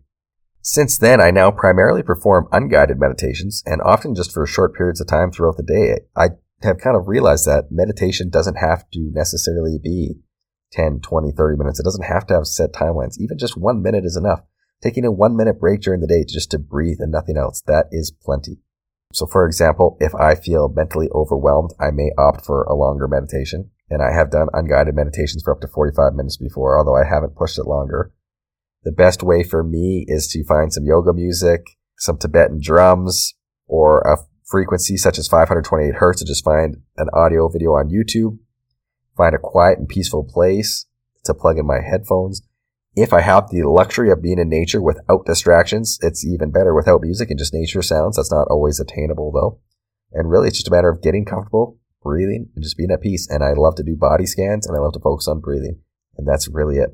Since 0.62 0.98
then, 0.98 1.20
I 1.20 1.32
now 1.32 1.52
primarily 1.52 2.04
perform 2.04 2.48
unguided 2.52 3.00
meditations 3.00 3.64
and 3.66 3.82
often 3.82 4.16
just 4.16 4.32
for 4.32 4.46
short 4.46 4.76
periods 4.76 5.02
of 5.02 5.08
time 5.08 5.32
throughout 5.32 5.58
the 5.58 5.64
day. 5.64 6.02
I 6.16 6.30
have 6.62 6.78
kind 6.80 6.96
of 6.96 7.08
realized 7.08 7.46
that 7.46 7.72
meditation 7.72 8.30
doesn't 8.30 8.56
have 8.56 8.90
to 8.92 9.12
necessarily 9.14 9.78
be 9.82 10.16
10, 10.72 11.02
20, 11.02 11.32
30 11.32 11.58
minutes. 11.58 11.80
It 11.80 11.84
doesn't 11.84 12.06
have 12.06 12.26
to 12.28 12.36
have 12.36 12.48
set 12.48 12.72
timelines. 12.72 13.20
Even 13.20 13.38
just 13.38 13.58
one 13.58 13.82
minute 13.82 14.06
is 14.06 14.16
enough. 14.16 14.42
Taking 14.82 15.06
a 15.06 15.12
one 15.12 15.36
minute 15.36 15.60
break 15.60 15.82
during 15.82 16.02
the 16.02 16.08
day 16.08 16.26
just 16.28 16.52
to 16.52 16.60
breathe 16.60 16.98
and 17.00 17.12
nothing 17.12 17.38
else, 17.38 17.62
that 17.68 17.88
is 17.92 18.12
plenty. 18.12 18.60
So 19.14 19.26
for 19.28 19.46
example, 19.46 19.96
if 20.00 20.14
I 20.16 20.36
feel 20.36 20.70
mentally 20.70 21.08
overwhelmed, 21.14 21.72
I 21.80 21.92
may 21.92 22.12
opt 22.18 22.46
for 22.46 22.64
a 22.64 22.76
longer 22.76 23.08
meditation. 23.08 23.70
And 23.90 24.02
I 24.02 24.12
have 24.12 24.32
done 24.32 24.48
unguided 24.54 24.96
meditations 24.96 25.44
for 25.44 25.54
up 25.54 25.62
to 25.62 25.68
45 25.68 26.14
minutes 26.14 26.38
before, 26.38 26.78
although 26.78 26.98
I 26.98 27.08
haven't 27.08 27.36
pushed 27.36 27.60
it 27.60 27.68
longer. 27.68 28.12
The 28.84 28.92
best 28.92 29.22
way 29.22 29.44
for 29.44 29.64
me 29.64 30.06
is 30.08 30.28
to 30.30 30.44
find 30.44 30.74
some 30.74 30.86
yoga 30.86 31.14
music, 31.14 31.62
some 31.98 32.18
Tibetan 32.18 32.60
drums, 32.62 33.36
or 33.68 34.02
a 34.02 34.18
frequency 34.46 34.98
such 34.98 35.18
as 35.18 35.28
528 35.28 35.96
hertz 35.96 36.20
to 36.20 36.26
just 36.26 36.44
find 36.44 36.78
an 36.98 37.08
audio 37.14 37.48
video 37.50 37.72
on 37.72 37.90
YouTube, 37.90 38.40
find 39.16 39.36
a 39.36 39.40
quiet 39.40 39.78
and 39.78 39.88
peaceful 39.88 40.24
place 40.24 40.86
to 41.26 41.34
plug 41.34 41.58
in 41.58 41.66
my 41.66 41.80
headphones. 41.82 42.42
If 42.96 43.12
I 43.12 43.22
have 43.22 43.50
the 43.50 43.64
luxury 43.64 44.12
of 44.12 44.22
being 44.22 44.38
in 44.38 44.50
nature 44.50 44.82
without 44.82 45.26
distractions, 45.26 45.98
it's 46.02 46.26
even 46.26 46.52
better 46.52 46.76
without 46.76 47.02
music 47.02 47.32
and 47.32 47.40
just 47.40 47.54
nature 47.54 47.82
sounds. 47.82 48.18
That's 48.18 48.32
not 48.32 48.48
always 48.50 48.80
attainable 48.80 49.32
though. 49.32 49.60
And 50.12 50.30
really 50.30 50.50
it's 50.50 50.58
just 50.58 50.68
a 50.68 50.72
matter 50.72 50.90
of 50.90 51.02
getting 51.02 51.26
comfortable, 51.26 51.80
breathing, 52.04 52.50
and 52.54 52.64
just 52.64 52.78
being 52.78 52.92
at 52.92 53.02
peace. 53.02 53.28
And 53.28 53.44
I 53.44 53.54
love 53.54 53.76
to 53.76 53.84
do 53.84 53.96
body 53.96 54.28
scans 54.28 54.68
and 54.68 54.78
I 54.78 54.80
love 54.80 54.94
to 54.94 55.00
focus 55.00 55.28
on 55.28 55.40
breathing. 55.40 55.80
And 56.18 56.28
that's 56.28 56.48
really 56.48 56.78
it. 56.78 56.90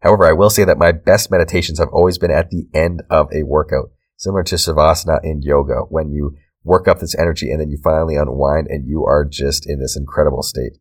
However, 0.00 0.26
I 0.26 0.32
will 0.32 0.50
say 0.50 0.64
that 0.64 0.78
my 0.78 0.92
best 0.92 1.30
meditations 1.30 1.80
have 1.80 1.88
always 1.92 2.18
been 2.18 2.30
at 2.30 2.50
the 2.50 2.68
end 2.72 3.02
of 3.10 3.28
a 3.32 3.42
workout, 3.42 3.90
similar 4.16 4.44
to 4.44 4.56
Savasana 4.56 5.20
in 5.24 5.42
yoga, 5.42 5.82
when 5.88 6.10
you 6.12 6.36
work 6.64 6.86
up 6.86 7.00
this 7.00 7.18
energy 7.18 7.50
and 7.50 7.60
then 7.60 7.70
you 7.70 7.78
finally 7.82 8.14
unwind 8.14 8.68
and 8.68 8.86
you 8.86 9.04
are 9.04 9.24
just 9.24 9.68
in 9.68 9.80
this 9.80 9.96
incredible 9.96 10.42
state. 10.42 10.78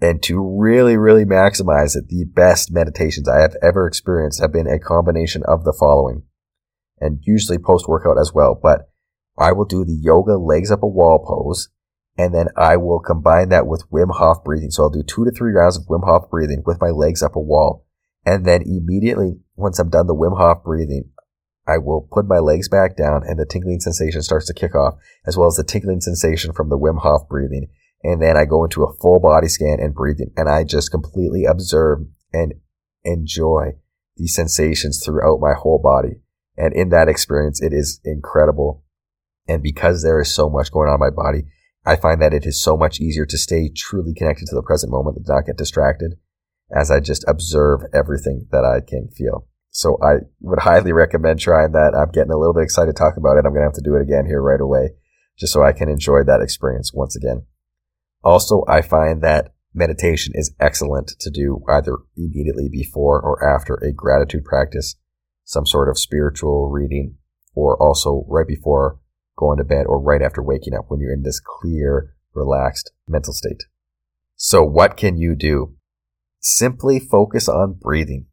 And 0.00 0.22
to 0.24 0.38
really, 0.38 0.96
really 0.96 1.24
maximize 1.24 1.96
it, 1.96 2.08
the 2.08 2.24
best 2.24 2.70
meditations 2.70 3.28
I 3.28 3.40
have 3.40 3.56
ever 3.62 3.86
experienced 3.86 4.40
have 4.40 4.52
been 4.52 4.66
a 4.66 4.78
combination 4.78 5.42
of 5.48 5.64
the 5.64 5.72
following 5.78 6.22
and 7.00 7.20
usually 7.22 7.58
post 7.58 7.88
workout 7.88 8.18
as 8.18 8.32
well, 8.34 8.58
but 8.60 8.90
I 9.38 9.52
will 9.52 9.64
do 9.64 9.84
the 9.84 9.98
yoga 9.98 10.36
legs 10.36 10.70
up 10.70 10.82
a 10.82 10.86
wall 10.86 11.24
pose 11.26 11.68
and 12.18 12.34
then 12.34 12.48
I 12.56 12.76
will 12.76 13.00
combine 13.00 13.50
that 13.50 13.66
with 13.66 13.90
Wim 13.90 14.14
Hof 14.16 14.42
breathing. 14.44 14.70
So 14.70 14.84
I'll 14.84 14.90
do 14.90 15.02
two 15.02 15.24
to 15.24 15.30
three 15.30 15.52
rounds 15.52 15.76
of 15.76 15.86
Wim 15.86 16.04
Hof 16.04 16.30
breathing 16.30 16.62
with 16.64 16.80
my 16.80 16.88
legs 16.88 17.22
up 17.22 17.36
a 17.36 17.40
wall 17.40 17.86
and 18.26 18.44
then 18.44 18.62
immediately, 18.62 19.38
once 19.54 19.78
I'm 19.78 19.88
done 19.88 20.08
the 20.08 20.14
Wim 20.14 20.36
Hof 20.36 20.64
breathing, 20.64 21.10
I 21.66 21.78
will 21.78 22.08
put 22.12 22.26
my 22.26 22.38
legs 22.38 22.68
back 22.68 22.96
down 22.96 23.22
and 23.24 23.38
the 23.38 23.46
tingling 23.46 23.80
sensation 23.80 24.20
starts 24.22 24.46
to 24.46 24.54
kick 24.54 24.74
off, 24.74 24.94
as 25.26 25.36
well 25.36 25.46
as 25.46 25.54
the 25.54 25.64
tingling 25.64 26.00
sensation 26.00 26.52
from 26.52 26.68
the 26.68 26.78
Wim 26.78 27.00
Hof 27.00 27.28
breathing. 27.28 27.68
And 28.06 28.22
then 28.22 28.36
I 28.36 28.44
go 28.44 28.62
into 28.62 28.84
a 28.84 28.94
full 29.02 29.18
body 29.18 29.48
scan 29.48 29.78
and 29.80 29.92
breathing, 29.92 30.30
and 30.36 30.48
I 30.48 30.62
just 30.62 30.92
completely 30.92 31.44
observe 31.44 32.06
and 32.32 32.54
enjoy 33.02 33.72
these 34.16 34.32
sensations 34.32 35.02
throughout 35.04 35.40
my 35.40 35.54
whole 35.54 35.80
body. 35.82 36.20
And 36.56 36.72
in 36.72 36.90
that 36.90 37.08
experience, 37.08 37.60
it 37.60 37.72
is 37.72 38.00
incredible. 38.04 38.84
And 39.48 39.60
because 39.60 40.04
there 40.04 40.20
is 40.20 40.32
so 40.32 40.48
much 40.48 40.70
going 40.70 40.88
on 40.88 40.94
in 40.94 41.00
my 41.00 41.10
body, 41.10 41.46
I 41.84 41.96
find 41.96 42.22
that 42.22 42.32
it 42.32 42.46
is 42.46 42.62
so 42.62 42.76
much 42.76 43.00
easier 43.00 43.26
to 43.26 43.36
stay 43.36 43.72
truly 43.74 44.14
connected 44.14 44.46
to 44.46 44.54
the 44.54 44.62
present 44.62 44.92
moment 44.92 45.16
and 45.16 45.26
not 45.26 45.46
get 45.46 45.56
distracted 45.56 46.14
as 46.72 46.92
I 46.92 47.00
just 47.00 47.24
observe 47.26 47.80
everything 47.92 48.46
that 48.52 48.64
I 48.64 48.86
can 48.88 49.08
feel. 49.08 49.48
So 49.70 49.98
I 50.00 50.18
would 50.42 50.60
highly 50.60 50.92
recommend 50.92 51.40
trying 51.40 51.72
that. 51.72 51.94
I'm 51.98 52.12
getting 52.12 52.30
a 52.30 52.38
little 52.38 52.54
bit 52.54 52.62
excited 52.62 52.94
to 52.94 52.98
talk 52.98 53.16
about 53.16 53.36
it. 53.36 53.46
I'm 53.46 53.52
going 53.52 53.62
to 53.62 53.66
have 53.66 53.82
to 53.82 53.82
do 53.82 53.96
it 53.96 54.02
again 54.02 54.26
here 54.26 54.40
right 54.40 54.60
away 54.60 54.90
just 55.36 55.52
so 55.52 55.64
I 55.64 55.72
can 55.72 55.88
enjoy 55.88 56.22
that 56.22 56.40
experience 56.40 56.92
once 56.94 57.16
again. 57.16 57.42
Also, 58.26 58.64
I 58.66 58.82
find 58.82 59.22
that 59.22 59.54
meditation 59.72 60.32
is 60.34 60.52
excellent 60.58 61.12
to 61.20 61.30
do 61.30 61.62
either 61.68 61.96
immediately 62.16 62.68
before 62.68 63.20
or 63.20 63.48
after 63.48 63.74
a 63.76 63.92
gratitude 63.92 64.44
practice, 64.44 64.96
some 65.44 65.64
sort 65.64 65.88
of 65.88 65.96
spiritual 65.96 66.68
reading, 66.68 67.18
or 67.54 67.80
also 67.80 68.24
right 68.26 68.48
before 68.48 68.98
going 69.36 69.58
to 69.58 69.64
bed 69.64 69.86
or 69.86 70.02
right 70.02 70.22
after 70.22 70.42
waking 70.42 70.74
up 70.74 70.86
when 70.88 70.98
you're 70.98 71.12
in 71.12 71.22
this 71.22 71.38
clear, 71.38 72.16
relaxed 72.34 72.90
mental 73.06 73.32
state. 73.32 73.62
So 74.34 74.64
what 74.64 74.96
can 74.96 75.16
you 75.16 75.36
do? 75.36 75.76
Simply 76.40 76.98
focus 76.98 77.48
on 77.48 77.78
breathing. 77.80 78.26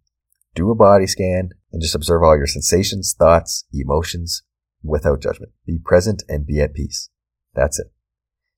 Do 0.56 0.71
a 0.71 0.75
body 0.75 1.06
scan 1.06 1.51
and 1.71 1.84
just 1.84 1.93
observe 1.93 2.23
all 2.23 2.36
your 2.36 2.47
sensations, 2.47 3.13
thoughts, 3.15 3.65
emotions 3.71 4.41
without 4.82 5.21
judgment. 5.21 5.51
Be 5.67 5.77
present 5.77 6.23
and 6.27 6.47
be 6.47 6.60
at 6.60 6.73
peace. 6.73 7.12
That's 7.53 7.77
it. 7.77 7.93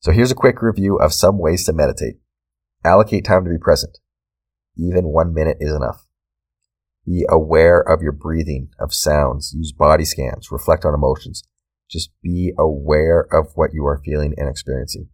So 0.05 0.11
here's 0.11 0.29
a 0.29 0.35
quick 0.35 0.61
review 0.61 0.97
of 0.97 1.15
some 1.15 1.39
ways 1.39 1.65
to 1.65 1.73
meditate. 1.73 2.17
Allocate 2.83 3.25
time 3.25 3.43
to 3.43 3.49
be 3.49 3.57
present. 3.57 3.97
Even 4.77 5.05
one 5.05 5.33
minute 5.33 5.57
is 5.59 5.73
enough. 5.73 6.05
Be 7.07 7.25
aware 7.27 7.79
of 7.79 8.03
your 8.03 8.11
breathing, 8.11 8.69
of 8.79 8.93
sounds, 8.93 9.51
use 9.57 9.71
body 9.71 10.05
scans, 10.05 10.51
reflect 10.51 10.85
on 10.85 10.93
emotions. 10.93 11.43
Just 11.89 12.11
be 12.21 12.53
aware 12.55 13.25
of 13.33 13.47
what 13.55 13.71
you 13.73 13.83
are 13.87 13.99
feeling 14.05 14.35
and 14.37 14.47
experiencing. 14.47 15.09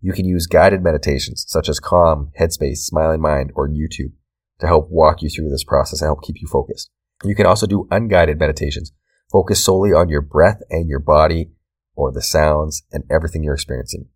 You 0.00 0.14
can 0.14 0.24
use 0.24 0.46
guided 0.46 0.82
meditations 0.82 1.44
such 1.46 1.68
as 1.68 1.78
Calm, 1.78 2.30
Headspace, 2.40 2.78
Smiling 2.78 3.20
Mind, 3.20 3.52
or 3.54 3.68
YouTube 3.68 4.12
to 4.58 4.66
help 4.66 4.88
walk 4.90 5.20
you 5.20 5.28
through 5.28 5.50
this 5.50 5.64
process 5.64 6.00
and 6.00 6.08
help 6.08 6.22
keep 6.22 6.36
you 6.40 6.48
focused. 6.48 6.90
You 7.24 7.34
can 7.34 7.44
also 7.44 7.66
do 7.66 7.88
unguided 7.90 8.38
meditations. 8.38 8.90
Focus 9.30 9.62
solely 9.62 9.92
on 9.92 10.08
your 10.08 10.22
breath 10.22 10.62
and 10.70 10.88
your 10.88 10.98
body 10.98 11.50
or 11.94 12.10
the 12.10 12.22
sounds 12.22 12.84
and 12.90 13.04
everything 13.10 13.44
you're 13.44 13.52
experiencing. 13.52 14.08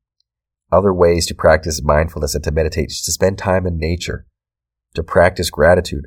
Other 0.71 0.93
ways 0.93 1.27
to 1.27 1.35
practice 1.35 1.83
mindfulness 1.83 2.35
and 2.35 2.45
to 2.45 2.51
meditate 2.51 2.91
is 2.91 3.03
to 3.03 3.13
spend 3.13 3.39
time 3.39 3.67
in 3.67 3.79
nature, 3.79 4.27
to 4.95 5.03
practice 5.03 5.51
gratitude, 5.51 6.07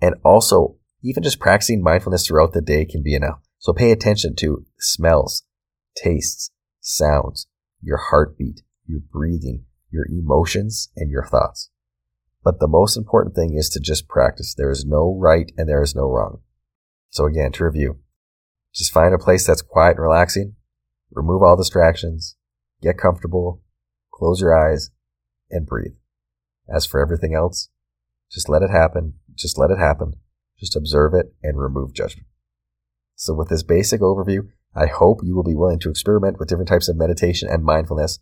and 0.00 0.14
also 0.24 0.76
even 1.02 1.22
just 1.22 1.38
practicing 1.38 1.82
mindfulness 1.82 2.26
throughout 2.26 2.52
the 2.52 2.62
day 2.62 2.84
can 2.84 3.02
be 3.02 3.14
enough. 3.14 3.40
So 3.58 3.72
pay 3.72 3.90
attention 3.90 4.34
to 4.36 4.64
smells, 4.78 5.44
tastes, 5.94 6.50
sounds, 6.80 7.46
your 7.82 7.98
heartbeat, 7.98 8.62
your 8.86 9.00
breathing, 9.00 9.64
your 9.90 10.06
emotions, 10.06 10.90
and 10.96 11.10
your 11.10 11.24
thoughts. 11.24 11.70
But 12.42 12.60
the 12.60 12.68
most 12.68 12.96
important 12.96 13.34
thing 13.34 13.54
is 13.54 13.68
to 13.70 13.80
just 13.80 14.08
practice. 14.08 14.54
There 14.54 14.70
is 14.70 14.84
no 14.86 15.16
right 15.20 15.50
and 15.58 15.68
there 15.68 15.82
is 15.82 15.94
no 15.94 16.08
wrong. 16.08 16.40
So 17.10 17.26
again, 17.26 17.52
to 17.52 17.64
review, 17.64 17.98
just 18.74 18.92
find 18.92 19.14
a 19.14 19.18
place 19.18 19.46
that's 19.46 19.62
quiet 19.62 19.96
and 19.96 20.02
relaxing, 20.02 20.54
remove 21.10 21.42
all 21.42 21.56
distractions, 21.56 22.36
get 22.80 22.96
comfortable, 22.96 23.62
close 24.18 24.40
your 24.40 24.56
eyes, 24.56 24.90
and 25.50 25.66
breathe. 25.66 25.94
As 26.68 26.84
for 26.84 27.00
everything 27.00 27.34
else, 27.34 27.68
just 28.30 28.48
let 28.48 28.62
it 28.62 28.70
happen. 28.70 29.14
Just 29.34 29.56
let 29.56 29.70
it 29.70 29.78
happen. 29.78 30.14
Just 30.58 30.76
observe 30.76 31.14
it 31.14 31.32
and 31.42 31.58
remove 31.58 31.94
judgment. 31.94 32.26
So 33.14 33.32
with 33.32 33.48
this 33.48 33.62
basic 33.62 34.00
overview, 34.00 34.48
I 34.74 34.86
hope 34.86 35.20
you 35.22 35.34
will 35.34 35.44
be 35.44 35.54
willing 35.54 35.78
to 35.80 35.90
experiment 35.90 36.38
with 36.38 36.48
different 36.48 36.68
types 36.68 36.88
of 36.88 36.96
meditation 36.96 37.48
and 37.48 37.64
mindfulness, 37.64 38.18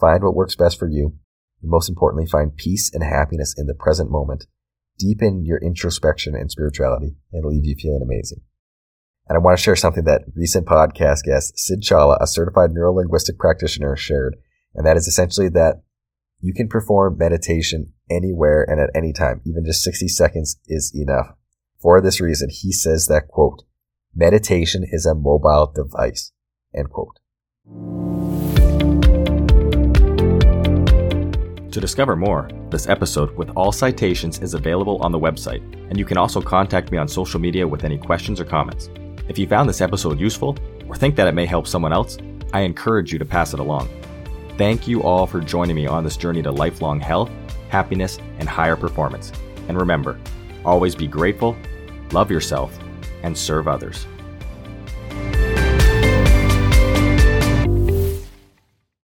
find 0.00 0.22
what 0.22 0.34
works 0.34 0.56
best 0.56 0.78
for 0.78 0.88
you, 0.88 1.14
and 1.62 1.70
most 1.70 1.88
importantly, 1.88 2.26
find 2.26 2.56
peace 2.56 2.90
and 2.92 3.02
happiness 3.02 3.54
in 3.56 3.66
the 3.66 3.74
present 3.74 4.10
moment, 4.10 4.46
deepen 4.98 5.44
your 5.44 5.58
introspection 5.58 6.34
and 6.34 6.50
spirituality, 6.50 7.16
and 7.32 7.44
leave 7.44 7.64
you 7.64 7.74
feeling 7.78 8.02
amazing. 8.02 8.40
And 9.28 9.36
I 9.36 9.40
want 9.40 9.56
to 9.56 9.62
share 9.62 9.76
something 9.76 10.04
that 10.04 10.24
recent 10.34 10.66
podcast 10.66 11.22
guest 11.24 11.58
Sid 11.58 11.80
Chawla, 11.82 12.18
a 12.20 12.26
certified 12.26 12.70
neurolinguistic 12.70 13.38
practitioner, 13.38 13.96
shared, 13.96 14.36
and 14.74 14.86
that 14.86 14.96
is 14.96 15.06
essentially 15.06 15.48
that 15.50 15.82
you 16.40 16.52
can 16.52 16.68
perform 16.68 17.16
meditation 17.16 17.92
anywhere 18.10 18.64
and 18.68 18.80
at 18.80 18.90
any 18.94 19.12
time. 19.12 19.40
Even 19.46 19.64
just 19.64 19.82
60 19.82 20.08
seconds 20.08 20.58
is 20.66 20.92
enough. 20.94 21.34
For 21.80 22.00
this 22.00 22.20
reason, 22.20 22.48
he 22.50 22.72
says 22.72 23.06
that, 23.06 23.28
quote, 23.28 23.62
meditation 24.14 24.84
is 24.90 25.06
a 25.06 25.14
mobile 25.14 25.72
device, 25.74 26.32
end 26.74 26.90
quote. 26.90 27.18
To 31.72 31.80
discover 31.80 32.14
more, 32.14 32.48
this 32.70 32.88
episode 32.88 33.36
with 33.36 33.50
all 33.56 33.72
citations 33.72 34.38
is 34.38 34.54
available 34.54 35.02
on 35.02 35.12
the 35.12 35.18
website, 35.18 35.62
and 35.90 35.98
you 35.98 36.04
can 36.04 36.16
also 36.16 36.40
contact 36.40 36.92
me 36.92 36.98
on 36.98 37.08
social 37.08 37.40
media 37.40 37.66
with 37.66 37.84
any 37.84 37.98
questions 37.98 38.38
or 38.38 38.44
comments. 38.44 38.90
If 39.28 39.38
you 39.38 39.48
found 39.48 39.68
this 39.68 39.80
episode 39.80 40.20
useful 40.20 40.56
or 40.86 40.94
think 40.94 41.16
that 41.16 41.26
it 41.26 41.32
may 41.32 41.46
help 41.46 41.66
someone 41.66 41.92
else, 41.92 42.18
I 42.52 42.60
encourage 42.60 43.12
you 43.12 43.18
to 43.18 43.24
pass 43.24 43.54
it 43.54 43.60
along. 43.60 43.88
Thank 44.56 44.86
you 44.86 45.02
all 45.02 45.26
for 45.26 45.40
joining 45.40 45.74
me 45.74 45.86
on 45.86 46.04
this 46.04 46.16
journey 46.16 46.40
to 46.42 46.52
lifelong 46.52 47.00
health, 47.00 47.28
happiness, 47.70 48.18
and 48.38 48.48
higher 48.48 48.76
performance. 48.76 49.32
And 49.66 49.76
remember, 49.76 50.20
always 50.64 50.94
be 50.94 51.08
grateful, 51.08 51.56
love 52.12 52.30
yourself, 52.30 52.78
and 53.24 53.36
serve 53.36 53.66
others. 53.66 54.06